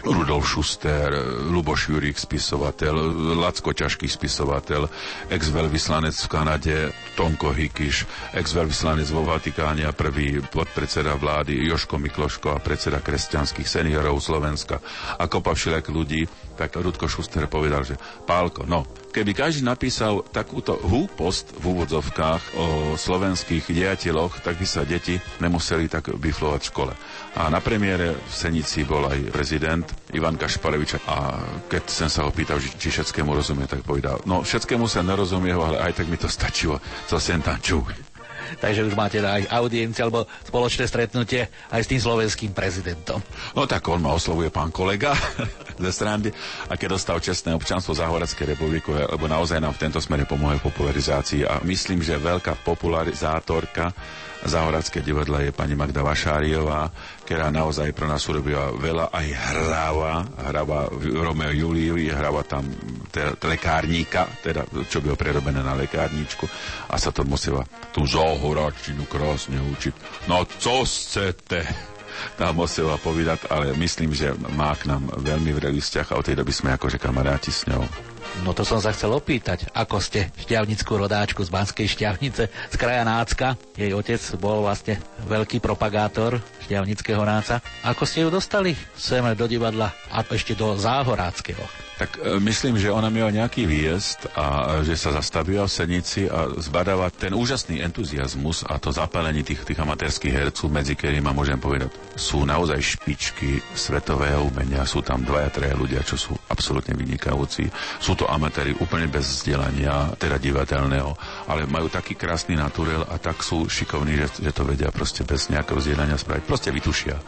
[0.02, 1.14] Rudolf Schuster,
[1.52, 2.94] Luboš Jurík, spisovateľ,
[3.38, 4.90] Lacko Ťažký spisovateľ,
[5.30, 6.76] ex-veľvyslanec v Kanade
[7.14, 14.18] Tonko Hikiš, ex-veľvyslanec vo Vatikáne a prvý podpredseda vlády Joško Mikloško a predseda kresťanských seniorov
[14.18, 14.82] Slovenska
[15.22, 16.26] a kopa všelijak ľudí,
[16.62, 17.98] tak Rudko Schuster povedal, že
[18.30, 24.86] Pálko, no, keby každý napísal takúto húpost v úvodzovkách o slovenských dejateľoch, tak by sa
[24.86, 26.94] deti nemuseli tak biflovať v škole.
[27.34, 32.32] A na premiére v Senici bol aj prezident Ivan Kašparevič a keď som sa ho
[32.32, 36.30] pýtal, či všetkému rozumie, tak povedal, no všetkému sa nerozumie, ale aj tak mi to
[36.30, 36.78] stačilo,
[37.10, 38.11] co sem tam čuj.
[38.60, 43.22] Takže už máte aj audienciu alebo spoločné stretnutie aj s tým slovenským prezidentom.
[43.56, 45.16] No tak on ma oslovuje pán kolega
[45.84, 46.34] ze strany
[46.68, 51.46] a keď dostal čestné občanstvo Zahoradskej republiky, lebo naozaj nám v tento smere pomohol popularizácii
[51.46, 53.94] a myslím, že veľká popularizátorka
[54.42, 56.90] Zahoradské divadla je pani Magda Vašáriová,
[57.26, 62.66] ktorá naozaj pro nás urobila veľa, aj hráva, hráva Romeo Juliu, hráva tam
[63.14, 66.50] teda, lekárníka, teda čo by ho prerobené na lekárničku
[66.90, 67.62] a sa to musela
[67.94, 70.26] tú zahoradčinu krásne učiť.
[70.26, 71.92] No co chcete?
[72.38, 76.38] nám musela povedať, ale myslím, že má k nám veľmi vrelý vzťah a od tej
[76.38, 78.11] doby sme akože kamaráti s ňou.
[78.40, 83.04] No to som sa chcel opýtať, ako ste šťavnickú rodáčku z Banskej šťavnice, z kraja
[83.04, 83.60] Nácka.
[83.76, 87.60] Jej otec bol vlastne veľký propagátor šťavnického náca.
[87.84, 91.91] Ako ste ju dostali sem do divadla a ešte do Záhoráckého?
[92.02, 96.50] Tak e, myslím, že ona miela nejaký výjezd a že sa zastavila v Senici a
[96.58, 101.94] zbadáva ten úžasný entuziasmus a to zapálenie tých, tých amatérských hercov, medzi ktorými môžem povedať,
[102.18, 104.82] sú naozaj špičky svetového umenia.
[104.90, 107.70] Sú tam dvaja, traja ľudia, čo sú absolútne vynikajúci.
[108.02, 111.14] Sú to amatéri úplne bez vzdelania, teda divadelného,
[111.46, 115.54] ale majú taký krásny naturel a tak sú šikovní, že, že to vedia proste bez
[115.54, 116.50] nejakého vzdelania spraviť.
[116.50, 117.22] Proste vytušia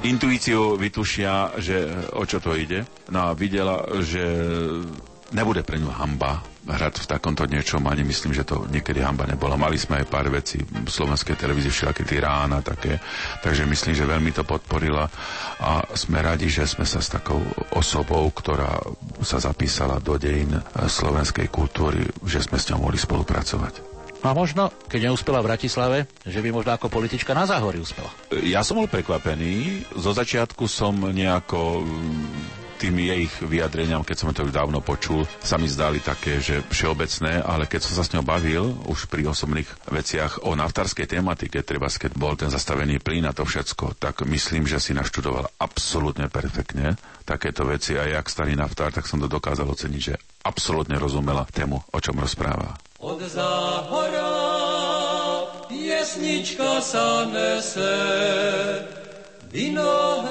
[0.00, 2.88] intuíciou vytušia, že o čo to ide.
[3.12, 4.24] No a videla, že
[5.32, 9.58] nebude pre ňu hamba hrať v takomto niečom, ani myslím, že to niekedy hamba nebola.
[9.58, 13.02] Mali sme aj pár vecí v slovenskej televízii, všelaké tie rána také,
[13.42, 15.10] takže myslím, že veľmi to podporila
[15.58, 17.42] a sme radi, že sme sa s takou
[17.74, 18.78] osobou, ktorá
[19.26, 23.92] sa zapísala do dejín slovenskej kultúry, že sme s ňou mohli spolupracovať.
[24.22, 28.06] A možno, keď neúspela v Bratislave, že by možno ako politička na Záhori uspela.
[28.46, 29.82] Ja som bol prekvapený.
[29.98, 31.82] Zo začiatku som nejako
[32.82, 37.38] tým jej vyjadreniam, keď som to už dávno počul, sa mi zdali také, že všeobecné,
[37.38, 41.86] ale keď som sa s ňou bavil už pri osobných veciach o naftárskej tematike, treba
[41.86, 46.98] keď bol ten zastavený plyn a to všetko, tak myslím, že si naštudoval absolútne perfektne
[47.22, 51.78] takéto veci a jak starý naftár, tak som to dokázal oceniť, že absolútne rozumela tému,
[51.78, 52.82] o čom rozpráva.
[53.02, 54.30] Od záhora
[55.66, 57.98] piesnička sa nese
[59.50, 60.30] vinohradem.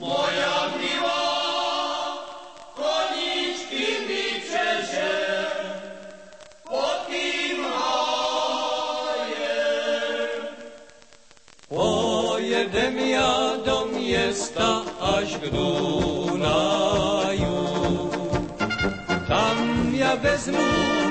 [0.00, 1.28] Moja milá
[2.72, 5.12] koničky mi čeže
[6.64, 9.20] pod tým hájem.
[11.68, 16.09] Pojedem ja do miesta až k Dunaju
[19.30, 20.58] tam ja vezmu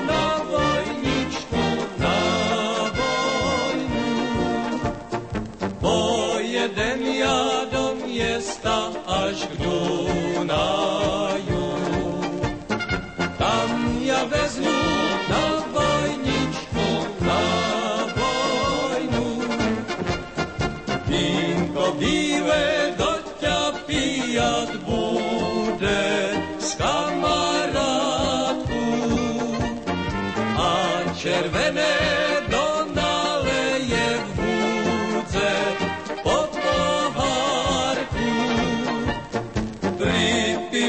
[0.04, 1.64] na vojničku,
[1.96, 2.20] na
[2.92, 4.04] vojnu.
[5.80, 11.49] Pojedem ja do miesta až k Dunaju.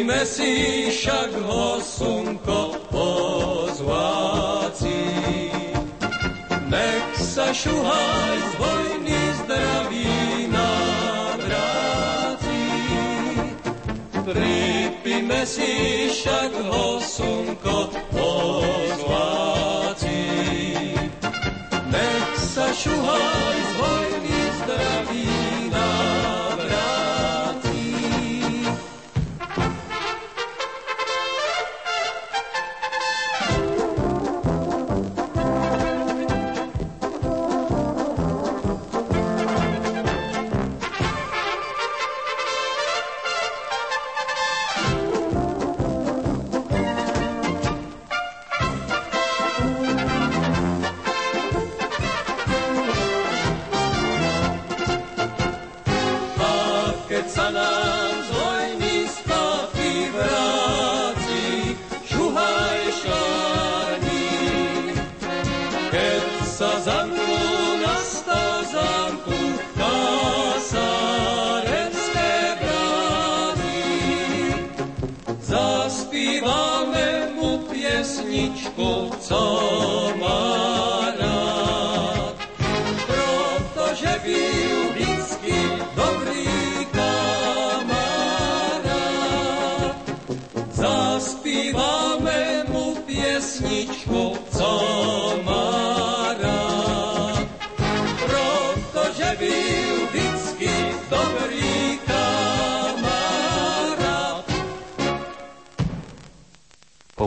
[0.01, 4.97] Pripíme si však ho slnko pozváci.
[6.73, 10.73] Nech sa šuhaj z vojny zdraví na
[11.37, 12.65] vráci.
[14.25, 20.25] Pripíme Poďme si však ho slnko pozláci.
[21.93, 25.40] Nech sa šuhaj z vojny zdraví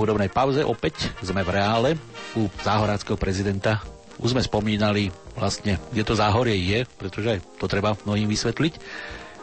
[0.05, 1.91] hudobnej pauze opäť sme v reále
[2.37, 3.81] u záhoráckého prezidenta.
[4.21, 8.75] Už sme spomínali vlastne, kde to záhorie je, pretože to treba mnohým vysvetliť,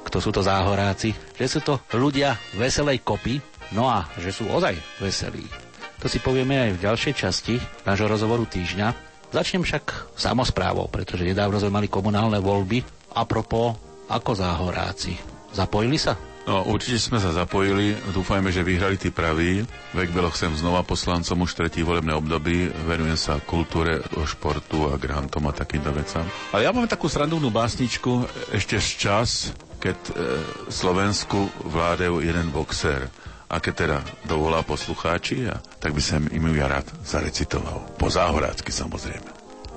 [0.08, 3.44] kto sú to záhoráci, že sú to ľudia veselej kopy,
[3.76, 5.46] no a že sú ozaj veselí.
[6.02, 7.56] To si povieme aj v ďalšej časti
[7.86, 8.88] nášho rozhovoru týždňa.
[9.30, 12.82] Začnem však samozprávou, pretože nedávno sme mali komunálne voľby.
[13.12, 13.76] A propos,
[14.08, 15.20] ako záhoráci.
[15.52, 16.31] Zapojili sa?
[16.42, 19.62] No, určite sme sa zapojili, dúfajme, že vyhrali tí praví.
[19.94, 25.46] Vek Beloch sem znova poslancom už tretí volebné období, venujem sa kultúre, športu a grantom
[25.46, 26.26] a takýmto vecam.
[26.50, 28.26] Ale ja mám takú srandovnú básničku
[28.58, 29.30] ešte z čas,
[29.78, 30.12] keď e,
[30.74, 33.06] Slovensku vládajú jeden boxer.
[33.52, 37.86] A keď teda dovolá poslucháči, a, tak by som im ja rád zarecitoval.
[38.02, 39.30] Po záhorácky samozrejme.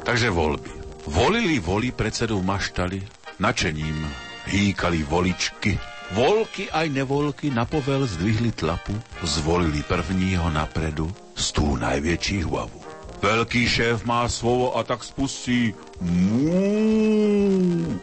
[0.07, 0.73] Takže voľby.
[1.13, 3.05] Volili voli predsedu maštali,
[3.37, 4.09] načením
[4.49, 5.77] hýkali voličky,
[6.13, 8.93] Volky aj nevolky na povel zdvihli tlapu,
[9.25, 12.85] zvolili prvního napredu z tú najväčší hlavu.
[13.25, 15.73] Veľký šéf má slovo a tak spustí
[16.05, 17.97] mú.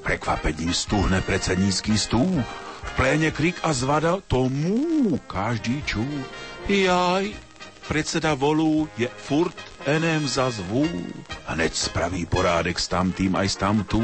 [0.00, 2.40] Prekvapením stúhne predsednícky stúl.
[2.82, 6.08] V pléne krik a zvada to mú každý čú.
[6.72, 7.36] Jaj,
[7.84, 9.54] predseda volú je furt
[9.86, 10.86] enem za zvú.
[11.46, 14.02] Hneď spraví porádek s tamtým aj s tamtú.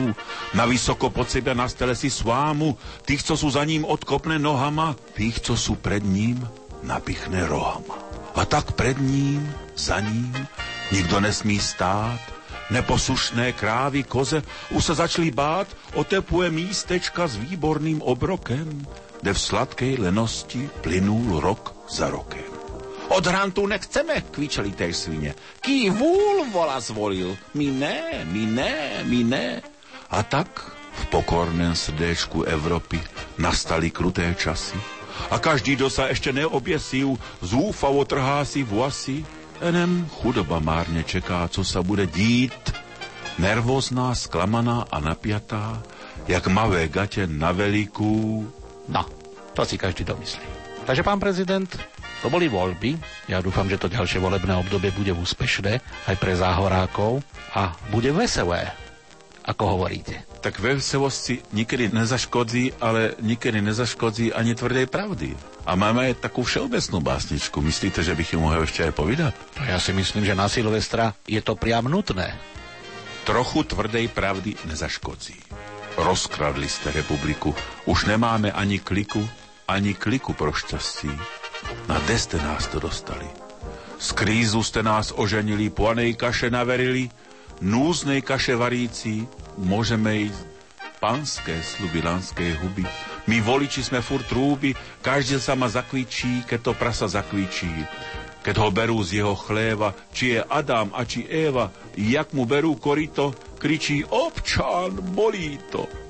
[0.55, 2.77] Na vysoko pod seba na stele si svámu.
[3.07, 6.43] Tých, co sú za ním odkopné nohama, tých, co sú pred ním,
[6.83, 7.97] napichne rohama.
[8.39, 9.43] A tak pred ním,
[9.75, 10.31] za ním,
[10.95, 12.21] nikto nesmí stát.
[12.69, 14.45] Neposlušné krávy, koze
[14.77, 15.67] už sa začali bát,
[15.97, 18.85] otepuje místečka s výborným obrokem,
[19.25, 22.58] kde v sladkej lenosti plynul rok za rokem.
[23.09, 25.31] Od hrantu nechceme, kvičeli tej svine.
[25.65, 27.99] Ký vúl vola zvolil, my ne,
[28.29, 28.75] my ne,
[29.09, 29.47] my ne.
[30.13, 30.49] A tak
[30.93, 33.01] v pokorném srdéčku Evropy
[33.41, 34.77] nastali kruté časy.
[35.33, 39.25] A každý, kdo sa ešte neobjesil, zúfavo trhá si vlasy.
[39.59, 42.55] Enem chudoba márne čeká, co sa bude dít.
[43.39, 45.83] Nervózná, sklamaná a napiatá,
[46.27, 48.47] jak mavé gate na velikú.
[48.87, 49.03] No,
[49.55, 50.43] to si každý domyslí.
[50.87, 51.69] Takže pán prezident,
[52.19, 52.99] to boli voľby.
[53.31, 55.79] Ja dúfam, že to ďalšie volebné obdobie bude úspešné
[56.11, 57.23] aj pre záhorákov
[57.55, 58.75] a bude veselé,
[59.47, 60.27] ako hovoríte.
[60.39, 65.35] Tak veselosti nikedy nezaškodzí, ale nikedy nezaškodzí ani tvrdej pravdy.
[65.67, 67.59] A máme aj takú všeobecnú básničku.
[67.59, 69.33] Myslíte, že bych ju mohol ešte aj povedať?
[69.59, 72.35] No ja si myslím, že na Silvestra je to priam nutné.
[73.27, 75.37] Trochu tvrdej pravdy nezaškodzí.
[75.99, 77.51] Rozkradli ste republiku.
[77.91, 79.21] Už nemáme ani kliku,
[79.67, 81.11] ani kliku pro šťastí.
[81.89, 83.27] Na kde ste nás to dostali?
[83.99, 87.11] Z krízu ste nás oženili, planej kaše naverili,
[87.59, 89.27] núznej kaše varící,
[89.59, 90.49] môžeme ísť
[90.99, 92.87] panské sluby lanskej huby.
[93.31, 97.71] My voliči sme furt trúby, každý sa ma zakvičí, keď to prasa zakvičí.
[98.43, 102.79] Keď ho berú z jeho chléva, či je Adam a či Eva, jak mu berú
[102.79, 106.08] korito, kričí občan, bolí to.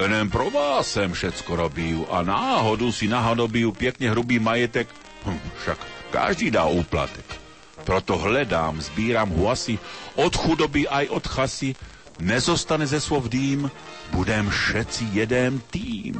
[0.00, 4.88] Len pro vás sem všetko robil a náhodu si nahodobil pekne hrubý majetek,
[5.28, 5.78] hm, však
[6.08, 7.24] každý dá úplatek.
[7.84, 9.76] Proto hledám, zbíram hlasy,
[10.16, 11.70] od chudoby aj od chasy,
[12.22, 13.68] nezostane ze slov dým,
[14.14, 16.16] budem všetci jeden tým.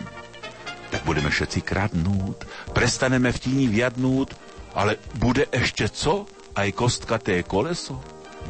[0.92, 2.44] tak budeme všetci kradnúť,
[2.76, 4.36] prestaneme v tíni viadnúť,
[4.76, 6.28] ale bude ešte co?
[6.52, 7.96] Aj kostkaté koleso?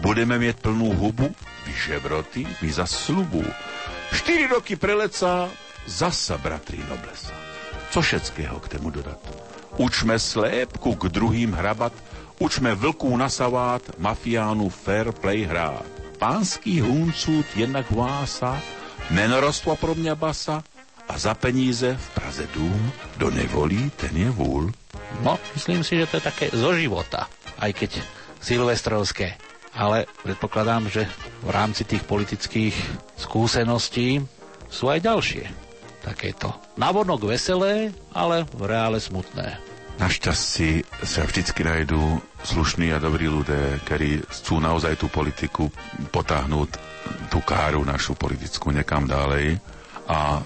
[0.02, 1.30] Budeme mieť plnú hubu?
[1.70, 3.46] Vyžebroty mi za slubu.
[4.12, 5.48] Štyri roky prelecá,
[5.88, 7.32] zasa bratrí noblesa.
[7.90, 9.20] Co všetkého k tému dodat?
[9.76, 11.92] Učme slépku k druhým hrabat,
[12.38, 15.84] učme vlků na savát, mafiánu fair play hrát.
[16.18, 18.60] Pánský huncút jednak vása,
[19.10, 20.62] nenorostva pro mňa basa
[21.08, 24.72] a za peníze v Praze dům, do nevolí, ten je vůl.
[25.20, 27.90] No, myslím si, že to je také zo života, aj keď
[28.40, 29.36] silvestrovské.
[29.72, 31.08] Ale predpokladám, že
[31.40, 32.76] v rámci tých politických
[33.16, 34.20] skúseností
[34.68, 35.44] sú aj ďalšie
[36.02, 36.50] takéto.
[36.76, 39.56] Navonok veselé, ale v reále smutné.
[40.02, 45.70] Našťastie sa vždycky najdú slušní a dobrí ľudia, ktorí chcú naozaj tú politiku
[46.10, 46.70] potáhnuť
[47.30, 49.62] tú káru našu politickú nekam ďalej
[50.10, 50.42] a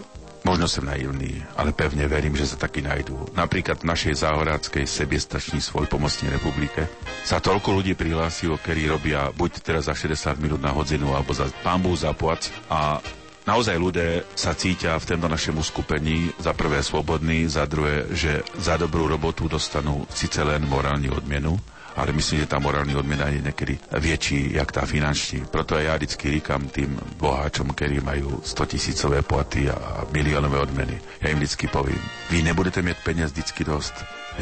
[0.47, 3.35] Možno som naivný, ale pevne verím, že sa takí najdú.
[3.35, 6.87] Napríklad v našej záhoráckej sebestačnej svoj pomocnej republike
[7.27, 11.51] sa toľko ľudí prihlásilo, ktorí robia buď teraz za 60 minút na hodinu, alebo za
[11.67, 13.03] pambu za plac a
[13.47, 18.75] Naozaj ľudia sa cítia v tomto našom uskupení za prvé slobodní, za druhé, že za
[18.75, 21.55] dobrú robotu dostanú síce len morálnu odmenu,
[21.97, 25.49] ale myslím, že tá morálny odmena je niekedy väčší, jak tá finančný.
[25.49, 30.97] Proto ja vždycky říkam tým boháčom, ktorí majú 100 tisícové platy a miliónové odmeny.
[31.25, 33.95] Ja im vždycky poviem, vy nebudete mať peniaz vždycky dosť,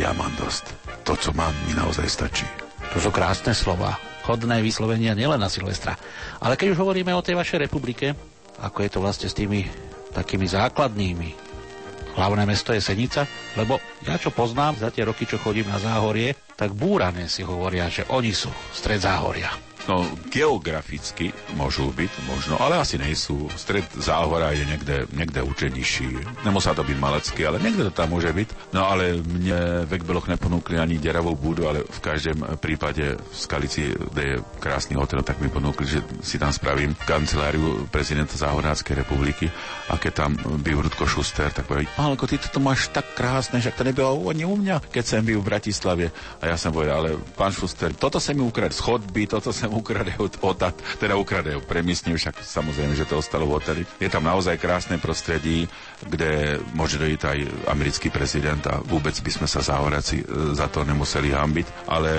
[0.02, 0.74] ja mám dosť.
[1.06, 2.46] To, co mám, mi naozaj stačí.
[2.92, 3.94] To sú krásne slova,
[4.26, 5.94] hodné vyslovenia nielen na Silvestra.
[6.42, 8.18] Ale keď už hovoríme o tej vašej republike,
[8.58, 9.66] ako je to vlastne s tými
[10.14, 11.43] takými základnými
[12.14, 13.26] Hlavné mesto je Senica,
[13.58, 17.90] lebo ja čo poznám za tie roky, čo chodím na Záhorie, tak búrané si hovoria,
[17.90, 19.73] že oni sú stred Záhoria.
[19.84, 20.00] No,
[20.32, 23.52] geograficky môžu byť, možno, ale asi nejsú.
[23.52, 26.08] Stred záhora je niekde, niekde určite nižší.
[26.40, 28.72] Nemusá to byť malecký, ale niekde to tam môže byť.
[28.72, 33.92] No ale mne vek Beloch neponúkli ani deravú búdu, ale v každém prípade v Skalici,
[33.92, 39.52] kde je krásny hotel, tak mi ponúkli, že si tam spravím kanceláriu prezidenta Záhoráckej republiky
[39.92, 40.30] a keď tam
[40.64, 44.48] byl Rudko Šuster, tak povedal, Pálko, ty to máš tak krásne, že to nebylo ani
[44.48, 46.04] u mňa, keď som byl v Bratislave.
[46.40, 49.73] A ja som povedal, ale pán Šuster, toto sa mi ukradl z chodby, toto sa
[49.74, 53.82] ukradejú odat, teda ukradejú, premiestňujú, však samozrejme, že to ostalo v hoteli.
[53.98, 55.66] Je tam naozaj krásne prostredí,
[56.06, 60.86] kde môže dojít aj americký prezident a vôbec by sme sa záhoráci e, za to
[60.86, 62.12] nemuseli hambiť, ale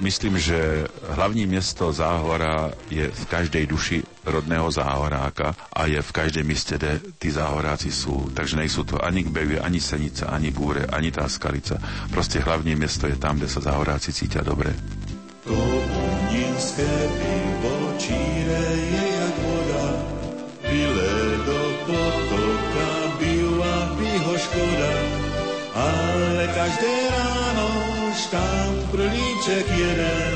[0.00, 6.44] myslím, že hlavní mesto Záhora je v každej duši rodného záhoráka a je v každej
[6.44, 8.28] mieste, kde tí záhoráci sú.
[8.34, 11.78] Takže nejsú to ani Kbevie, ani Senica, ani Búre, ani tá Skalica.
[12.10, 14.74] Proste hlavné mesto je tam, kde sa záhoráci cítia dobre.
[15.46, 19.86] To unínské pivo číre je jak voda,
[20.64, 24.94] vyle do potoka, byla by ho škoda.
[25.76, 27.68] Ale každé ráno
[28.16, 30.34] štamprlíček jeden,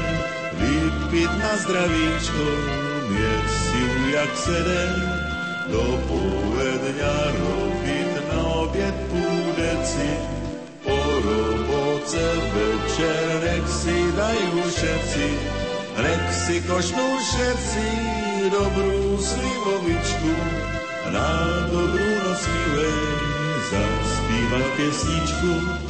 [0.60, 2.44] vypit na zdravíčko,
[3.08, 4.96] mieć sił jak sedem,
[5.72, 10.10] do poledňa robiť na obied půdeci,
[10.84, 15.26] po roboce večer nech si dajú všetci,
[16.02, 17.86] nech si košnú všetci
[18.50, 20.32] dobrú slivovičku,
[21.12, 21.28] na
[21.68, 23.00] dobrú noc milej
[24.80, 25.89] piesničku.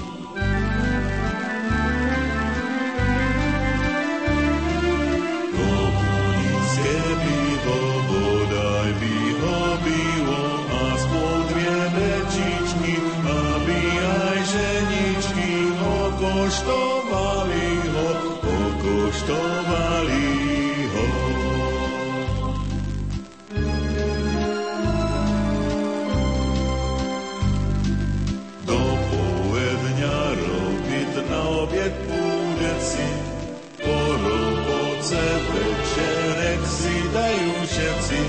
[35.10, 38.20] Roboce večer nech si dajú všetci,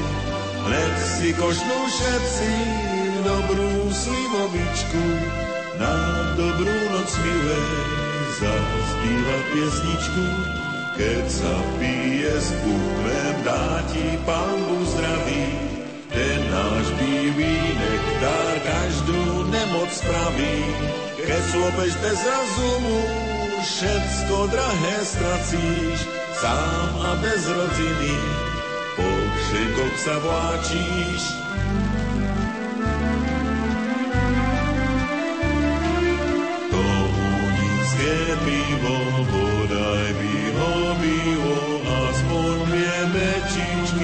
[0.65, 2.51] nech si košnú všetci
[3.21, 5.05] dobrú slivovičku,
[5.77, 5.93] na
[6.33, 7.61] dobrú noc milé
[8.41, 10.25] zaspíva piesničku.
[10.91, 15.45] Keď sa pije s buchlem, dá ti pambu zdraví,
[16.09, 20.57] ten náš bílý nektár každú nemoc spraví.
[21.21, 22.99] Keď slopeš bez rozumu,
[23.61, 28.17] všetko drahé stracíš, sám a bez rodziny,
[28.97, 31.37] po všetkoch sa vláčíš.
[36.73, 38.97] To unícké pivo,
[39.29, 41.61] bodaj by ho bylo,
[42.09, 44.00] aspoň dvie mečičky,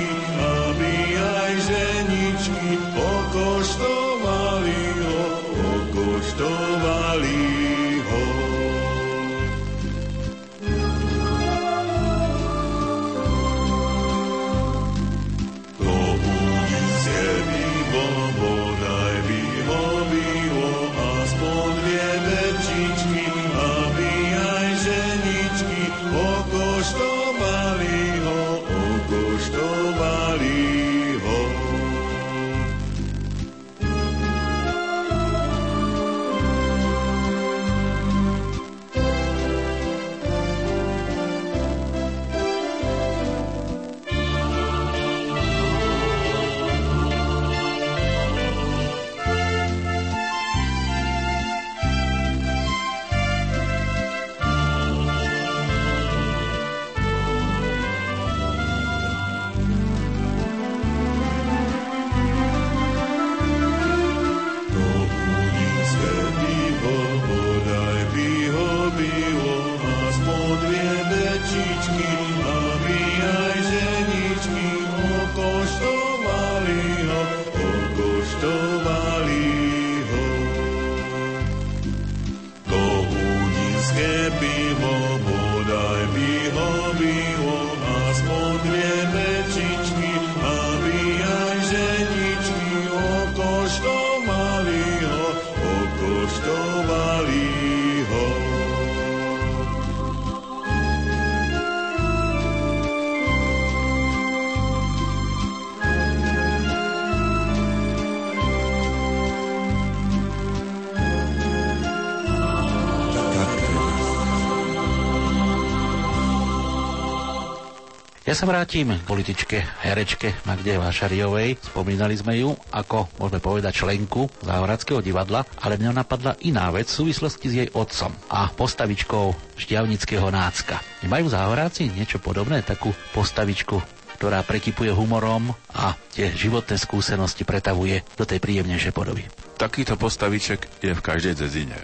[118.28, 121.64] Ja sa vrátim k političke, herečke Magde Vášariovej.
[121.64, 127.08] Spomínali sme ju ako, môžeme povedať, členku Záhoradského divadla, ale mňa napadla iná vec v
[127.08, 130.84] súvislosti s jej otcom a postavičkou Šťavnického nácka.
[131.08, 133.80] Majú Záhoráci niečo podobné, takú postavičku
[134.18, 139.30] ktorá prekypuje humorom a tie životné skúsenosti pretavuje do tej príjemnejšej podoby.
[139.62, 141.78] Takýto postaviček je v každej dzedzine.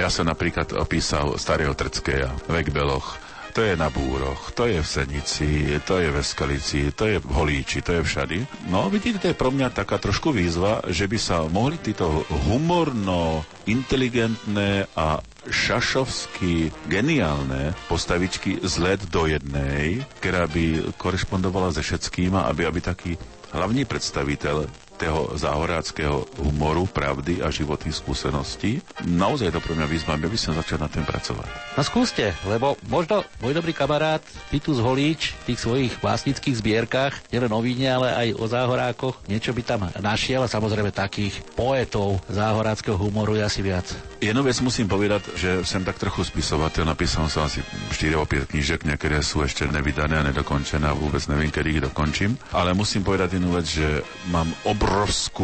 [0.00, 3.20] Ja som napríklad opísal starého Trckeja, Vek Beloch,
[3.54, 5.48] to je na Búroch, to je v Senici,
[5.86, 8.38] to je v Skalici, to je v Holíči, to je všady.
[8.66, 13.46] No vidíte, to je pro mňa taká trošku výzva, že by sa mohli títo humorno,
[13.70, 22.80] inteligentné a šašovsky geniálne postavičky zlet do jednej, ktorá by korešpondovala se všetkým, aby, aby
[22.82, 23.14] taký
[23.54, 24.66] hlavní predstaviteľ
[25.04, 28.82] toho záhoráckého humoru, pravdy a životných skúseností.
[29.04, 31.76] Naozaj to pre mňa výzva, aby som začal na tým pracovať.
[31.78, 37.52] No skúste, lebo možno môj dobrý kamarát Titus Holíč v tých svojich vlastnických zbierkach, nielen
[37.54, 42.98] o víne, ale aj o záhorákoch, niečo by tam našiel a samozrejme takých poetov záhoráckého
[42.98, 43.86] humoru je asi viac.
[44.18, 47.60] Jednu vec musím povedať, že som tak trochu spisovateľ, napísal som asi
[47.92, 52.40] 4 5 knížek, niektoré sú ešte nevydané a nedokončené a vôbec neviem, kedy ich dokončím.
[52.56, 54.00] Ale musím povedať jednu vec, že
[54.32, 54.93] mám obrovskú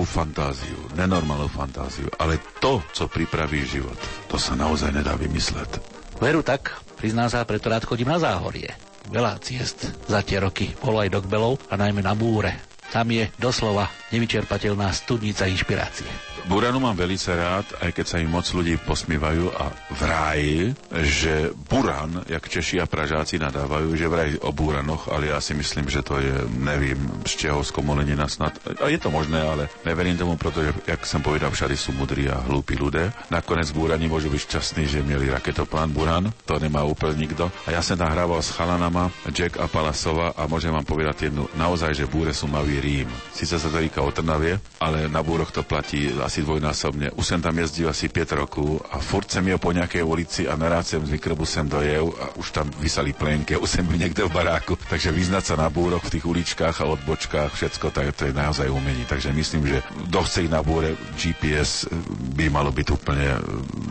[0.06, 3.98] fantáziu, nenormálnu fantáziu, ale to, co pripraví život,
[4.30, 5.82] to sa naozaj nedá vymysleť.
[6.22, 8.74] Veru tak, prizná sa, preto rád chodím na záhorie.
[9.10, 12.62] Veľa ciest za tie roky bolo aj do Kbelov a najmä na Búre.
[12.94, 16.29] Tam je doslova nevyčerpateľná studnica inšpirácie.
[16.46, 19.68] Buranu mám velice rád, aj keď sa im moc ľudí posmívajú a
[19.98, 20.72] vraj,
[21.04, 25.90] že Buran, jak Češi a Pražáci nadávajú, že vraj o Buranoch, ale ja si myslím,
[25.90, 28.56] že to je, nevím, z čeho skomolenina snad.
[28.80, 32.40] A je to možné, ale neverím tomu, pretože, jak som povedal, všade sú mudrí a
[32.46, 33.10] hlúpi ľudia.
[33.28, 37.50] Nakoniec Burani môžu byť šťastní, že mieli raketoplán Buran, to nemá úplne nikto.
[37.66, 41.50] A ja som tam hrával s chalanama, Jack a Palasova a môžem vám povedať jednu,
[41.58, 43.10] naozaj, že Búre sú mavý Rím.
[43.34, 47.10] Sice sa to říká o Trnavie, ale na Búroch to platí asi dvojnásobne.
[47.18, 50.54] Už som tam jezdil asi 5 rokov a furt som jel po nejakej ulici a
[50.54, 54.30] narád som z mikrobusem dojel a už tam vysali plenky a už som niekde v
[54.30, 54.78] baráku.
[54.86, 58.70] Takže vyznať sa na búroch v tých uličkách a odbočkách, všetko je, to je naozaj
[58.70, 59.02] umení.
[59.10, 61.90] Takže myslím, že kto chce na búre GPS
[62.38, 63.34] by malo byť úplne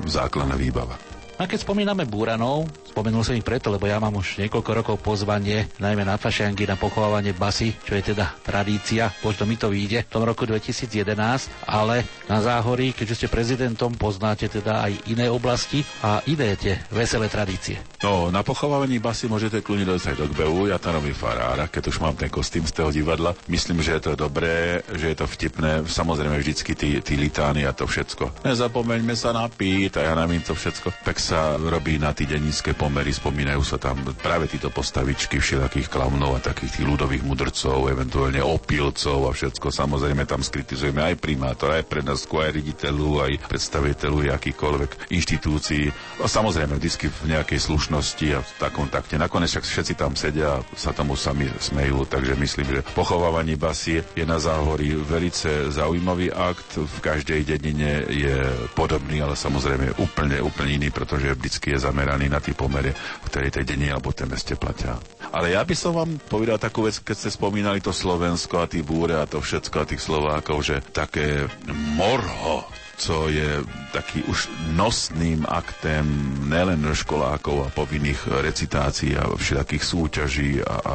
[0.08, 1.19] základná výbava.
[1.40, 5.72] A keď spomíname Búranov, spomenul som ich preto, lebo ja mám už niekoľko rokov pozvanie,
[5.80, 10.12] najmä na fašiangy, na pochovávanie basy, čo je teda tradícia, možno mi to vyjde v
[10.12, 11.16] tom roku 2011,
[11.64, 17.32] ale na Záhorí, keďže ste prezidentom, poznáte teda aj iné oblasti a iné tie veselé
[17.32, 17.80] tradície.
[18.04, 21.88] No, na pochovávaní basy môžete kľudne dojsť aj do Kbehu, ja tam robím farára, keď
[21.88, 23.32] už mám ten kostým z toho divadla.
[23.48, 27.72] Myslím, že je to dobré, že je to vtipné, samozrejme vždycky tí, tí litány a
[27.72, 28.44] to všetko.
[28.44, 30.92] Nezapomeňme sa napít a ja neviem to všetko.
[31.08, 36.38] Tak sa robí na tie dennícke pomery, spomínajú sa tam práve títo postavičky všelakých klaunov
[36.38, 39.70] a takých tých ľudových mudrcov, eventuálne opilcov a všetko.
[39.70, 45.94] Samozrejme tam skritizujeme aj primátora, aj prednostku, aj riditeľu, aj predstaviteľu akýkoľvek inštitúcií.
[46.24, 49.20] A samozrejme vždy v nejakej slušnosti a v takom takte.
[49.20, 54.02] Nakoniec však všetci tam sedia a sa tomu sami smejú, takže myslím, že pochovávanie basy
[54.16, 56.80] je na záhorí velice zaujímavý akt.
[56.80, 62.32] V každej dedine je podobný, ale samozrejme úplne, úplne iný, pretože že vždycky je zameraný
[62.32, 62.96] na tie pomery,
[63.28, 64.98] ktoré tej deni alebo tej meste platia.
[65.30, 68.82] Ale ja by som vám povedal takú vec, keď ste spomínali to Slovensko a tí
[68.82, 72.66] búre a to všetko a tých Slovákov, že také morho,
[73.00, 73.64] co je
[73.96, 76.04] taký už nosným aktem
[76.52, 80.94] nelen školákov a povinných recitácií a všetkých súťaží a, a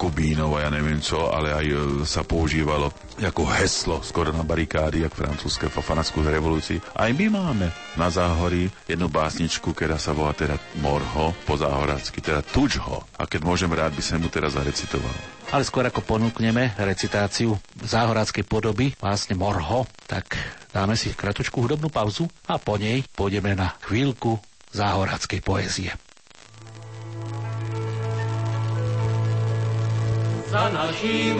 [0.00, 1.66] kubínov a ja neviem čo, ale aj
[2.08, 2.88] sa používalo
[3.20, 6.80] ako heslo skoro na barikády, jak francúzske po fanackú revolúcii.
[6.96, 7.68] Aj my máme
[8.00, 13.04] na záhorí jednu básničku, ktorá sa volá teda Morho, po záhorácky, teda Tučho.
[13.20, 15.12] A keď môžem rád, by som mu teraz zarecitoval.
[15.52, 20.32] Ale skôr ako ponúkneme recitáciu záhoráckej podoby, vlastne Morho, tak
[20.72, 24.40] dáme si kratučku hudobnú pauzu a po nej pôjdeme na chvíľku
[24.72, 25.92] záhoráckej poézie.
[30.50, 31.38] Za naším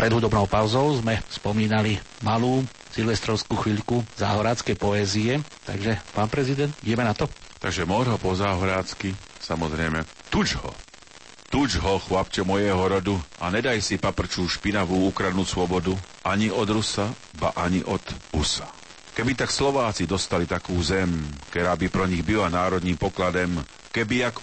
[0.00, 7.12] Pred hudobnou pauzou sme spomínali malú silvestrovskú chvíľku záhoráckej poézie, takže pán prezident, ideme na
[7.12, 7.28] to?
[7.60, 9.12] Takže mor ho po záhorácky,
[9.44, 10.00] samozrejme,
[10.32, 10.72] tuč ho.
[11.52, 15.92] Tuč ho, chlapče mojeho rodu, a nedaj si paprčú špinavú ukradnúť svobodu,
[16.24, 18.00] ani od Rusa, ba ani od
[18.32, 18.72] Usa.
[19.12, 21.12] Keby tak Slováci dostali takú zem,
[21.52, 23.52] ktorá by pro nich byla národným pokladem,
[23.92, 24.40] keby jak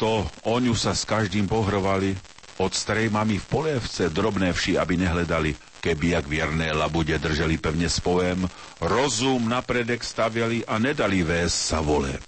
[0.00, 2.16] to, oňu sa s každým pohrovali,
[2.60, 7.88] od starej mami v polievce drobné vši, aby nehledali, keby jak vierné labude drželi pevne
[7.88, 8.44] spovem,
[8.84, 12.20] rozum na predek staviali a nedali vés sa vole.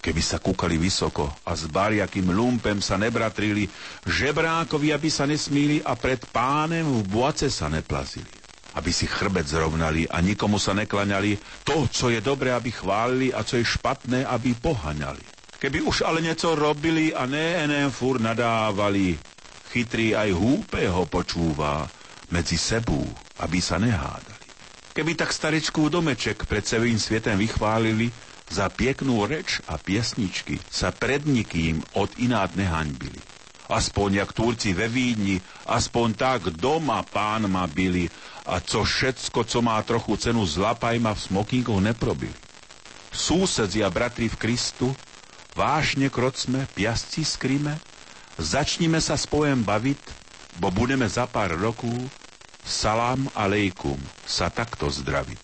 [0.00, 3.68] Keby sa kúkali vysoko a s bariakým lumpem sa nebratrili,
[4.08, 8.30] žebrákovi, aby sa nesmíli a pred pánem v boace sa neplazili.
[8.78, 11.36] Aby si chrbet zrovnali a nikomu sa neklaňali,
[11.66, 15.20] to, co je dobré, aby chválili a co je špatné, aby pohaňali.
[15.60, 19.18] Keby už ale něco robili a ne enem fur nadávali,
[19.70, 21.86] chytrý aj húpeho počúva
[22.30, 23.06] medzi sebou,
[23.38, 24.46] aby sa nehádali.
[24.90, 28.10] Keby tak starečkú domeček pred celým svetem vychválili,
[28.50, 33.22] za peknú reč a piesničky sa pred nikým od inát nehaňbili.
[33.70, 35.38] Aspoň jak Turci ve Vídni,
[35.70, 38.10] aspoň tak doma pán ma byli
[38.50, 42.34] a co všetko, co má trochu cenu zlapaj ma v smokingoch neprobili.
[43.14, 44.90] Súsedzia bratri v Kristu,
[45.54, 47.78] vášne krocme, piasci skrime,
[48.40, 50.00] Začnime sa spojem baviť,
[50.64, 51.92] bo budeme za pár rokov
[52.64, 55.36] salám alejkum sa takto zdraviť.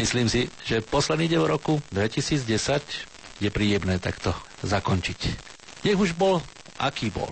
[0.00, 4.32] Myslím si, že posledný deň roku 2010 je príjemné takto
[4.64, 5.20] zakončiť.
[5.84, 6.40] Nech už bol,
[6.80, 7.28] aký bol.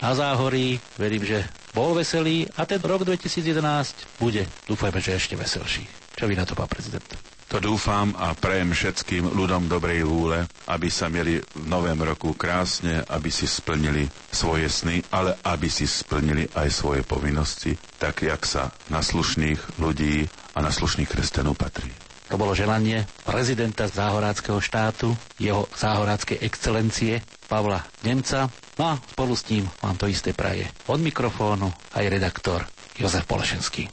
[0.00, 1.44] Na záhorí verím, že
[1.76, 5.84] bol veselý a ten rok 2011 bude, dúfajme, že ešte veselší.
[6.16, 7.04] Čo vy na to, pán prezident?
[7.52, 13.04] To dúfam a prejem všetkým ľuďom dobrej vúle, aby sa mieli v novém roku krásne,
[13.12, 18.72] aby si splnili svoje sny, ale aby si splnili aj svoje povinnosti, tak jak sa
[18.88, 20.24] na slušných ľudí
[20.56, 21.92] a na slušných kresťanov patrí.
[22.32, 27.20] To bolo želanie prezidenta záhoráckého štátu, jeho záhoráckej excelencie
[27.52, 28.48] Pavla Nemca.
[28.80, 30.64] No a spolu s ním mám to isté praje.
[30.88, 32.64] Od mikrofónu aj redaktor
[32.96, 33.92] Jozef Polešenský.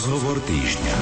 [0.00, 0.96] Rozhovor týždňa.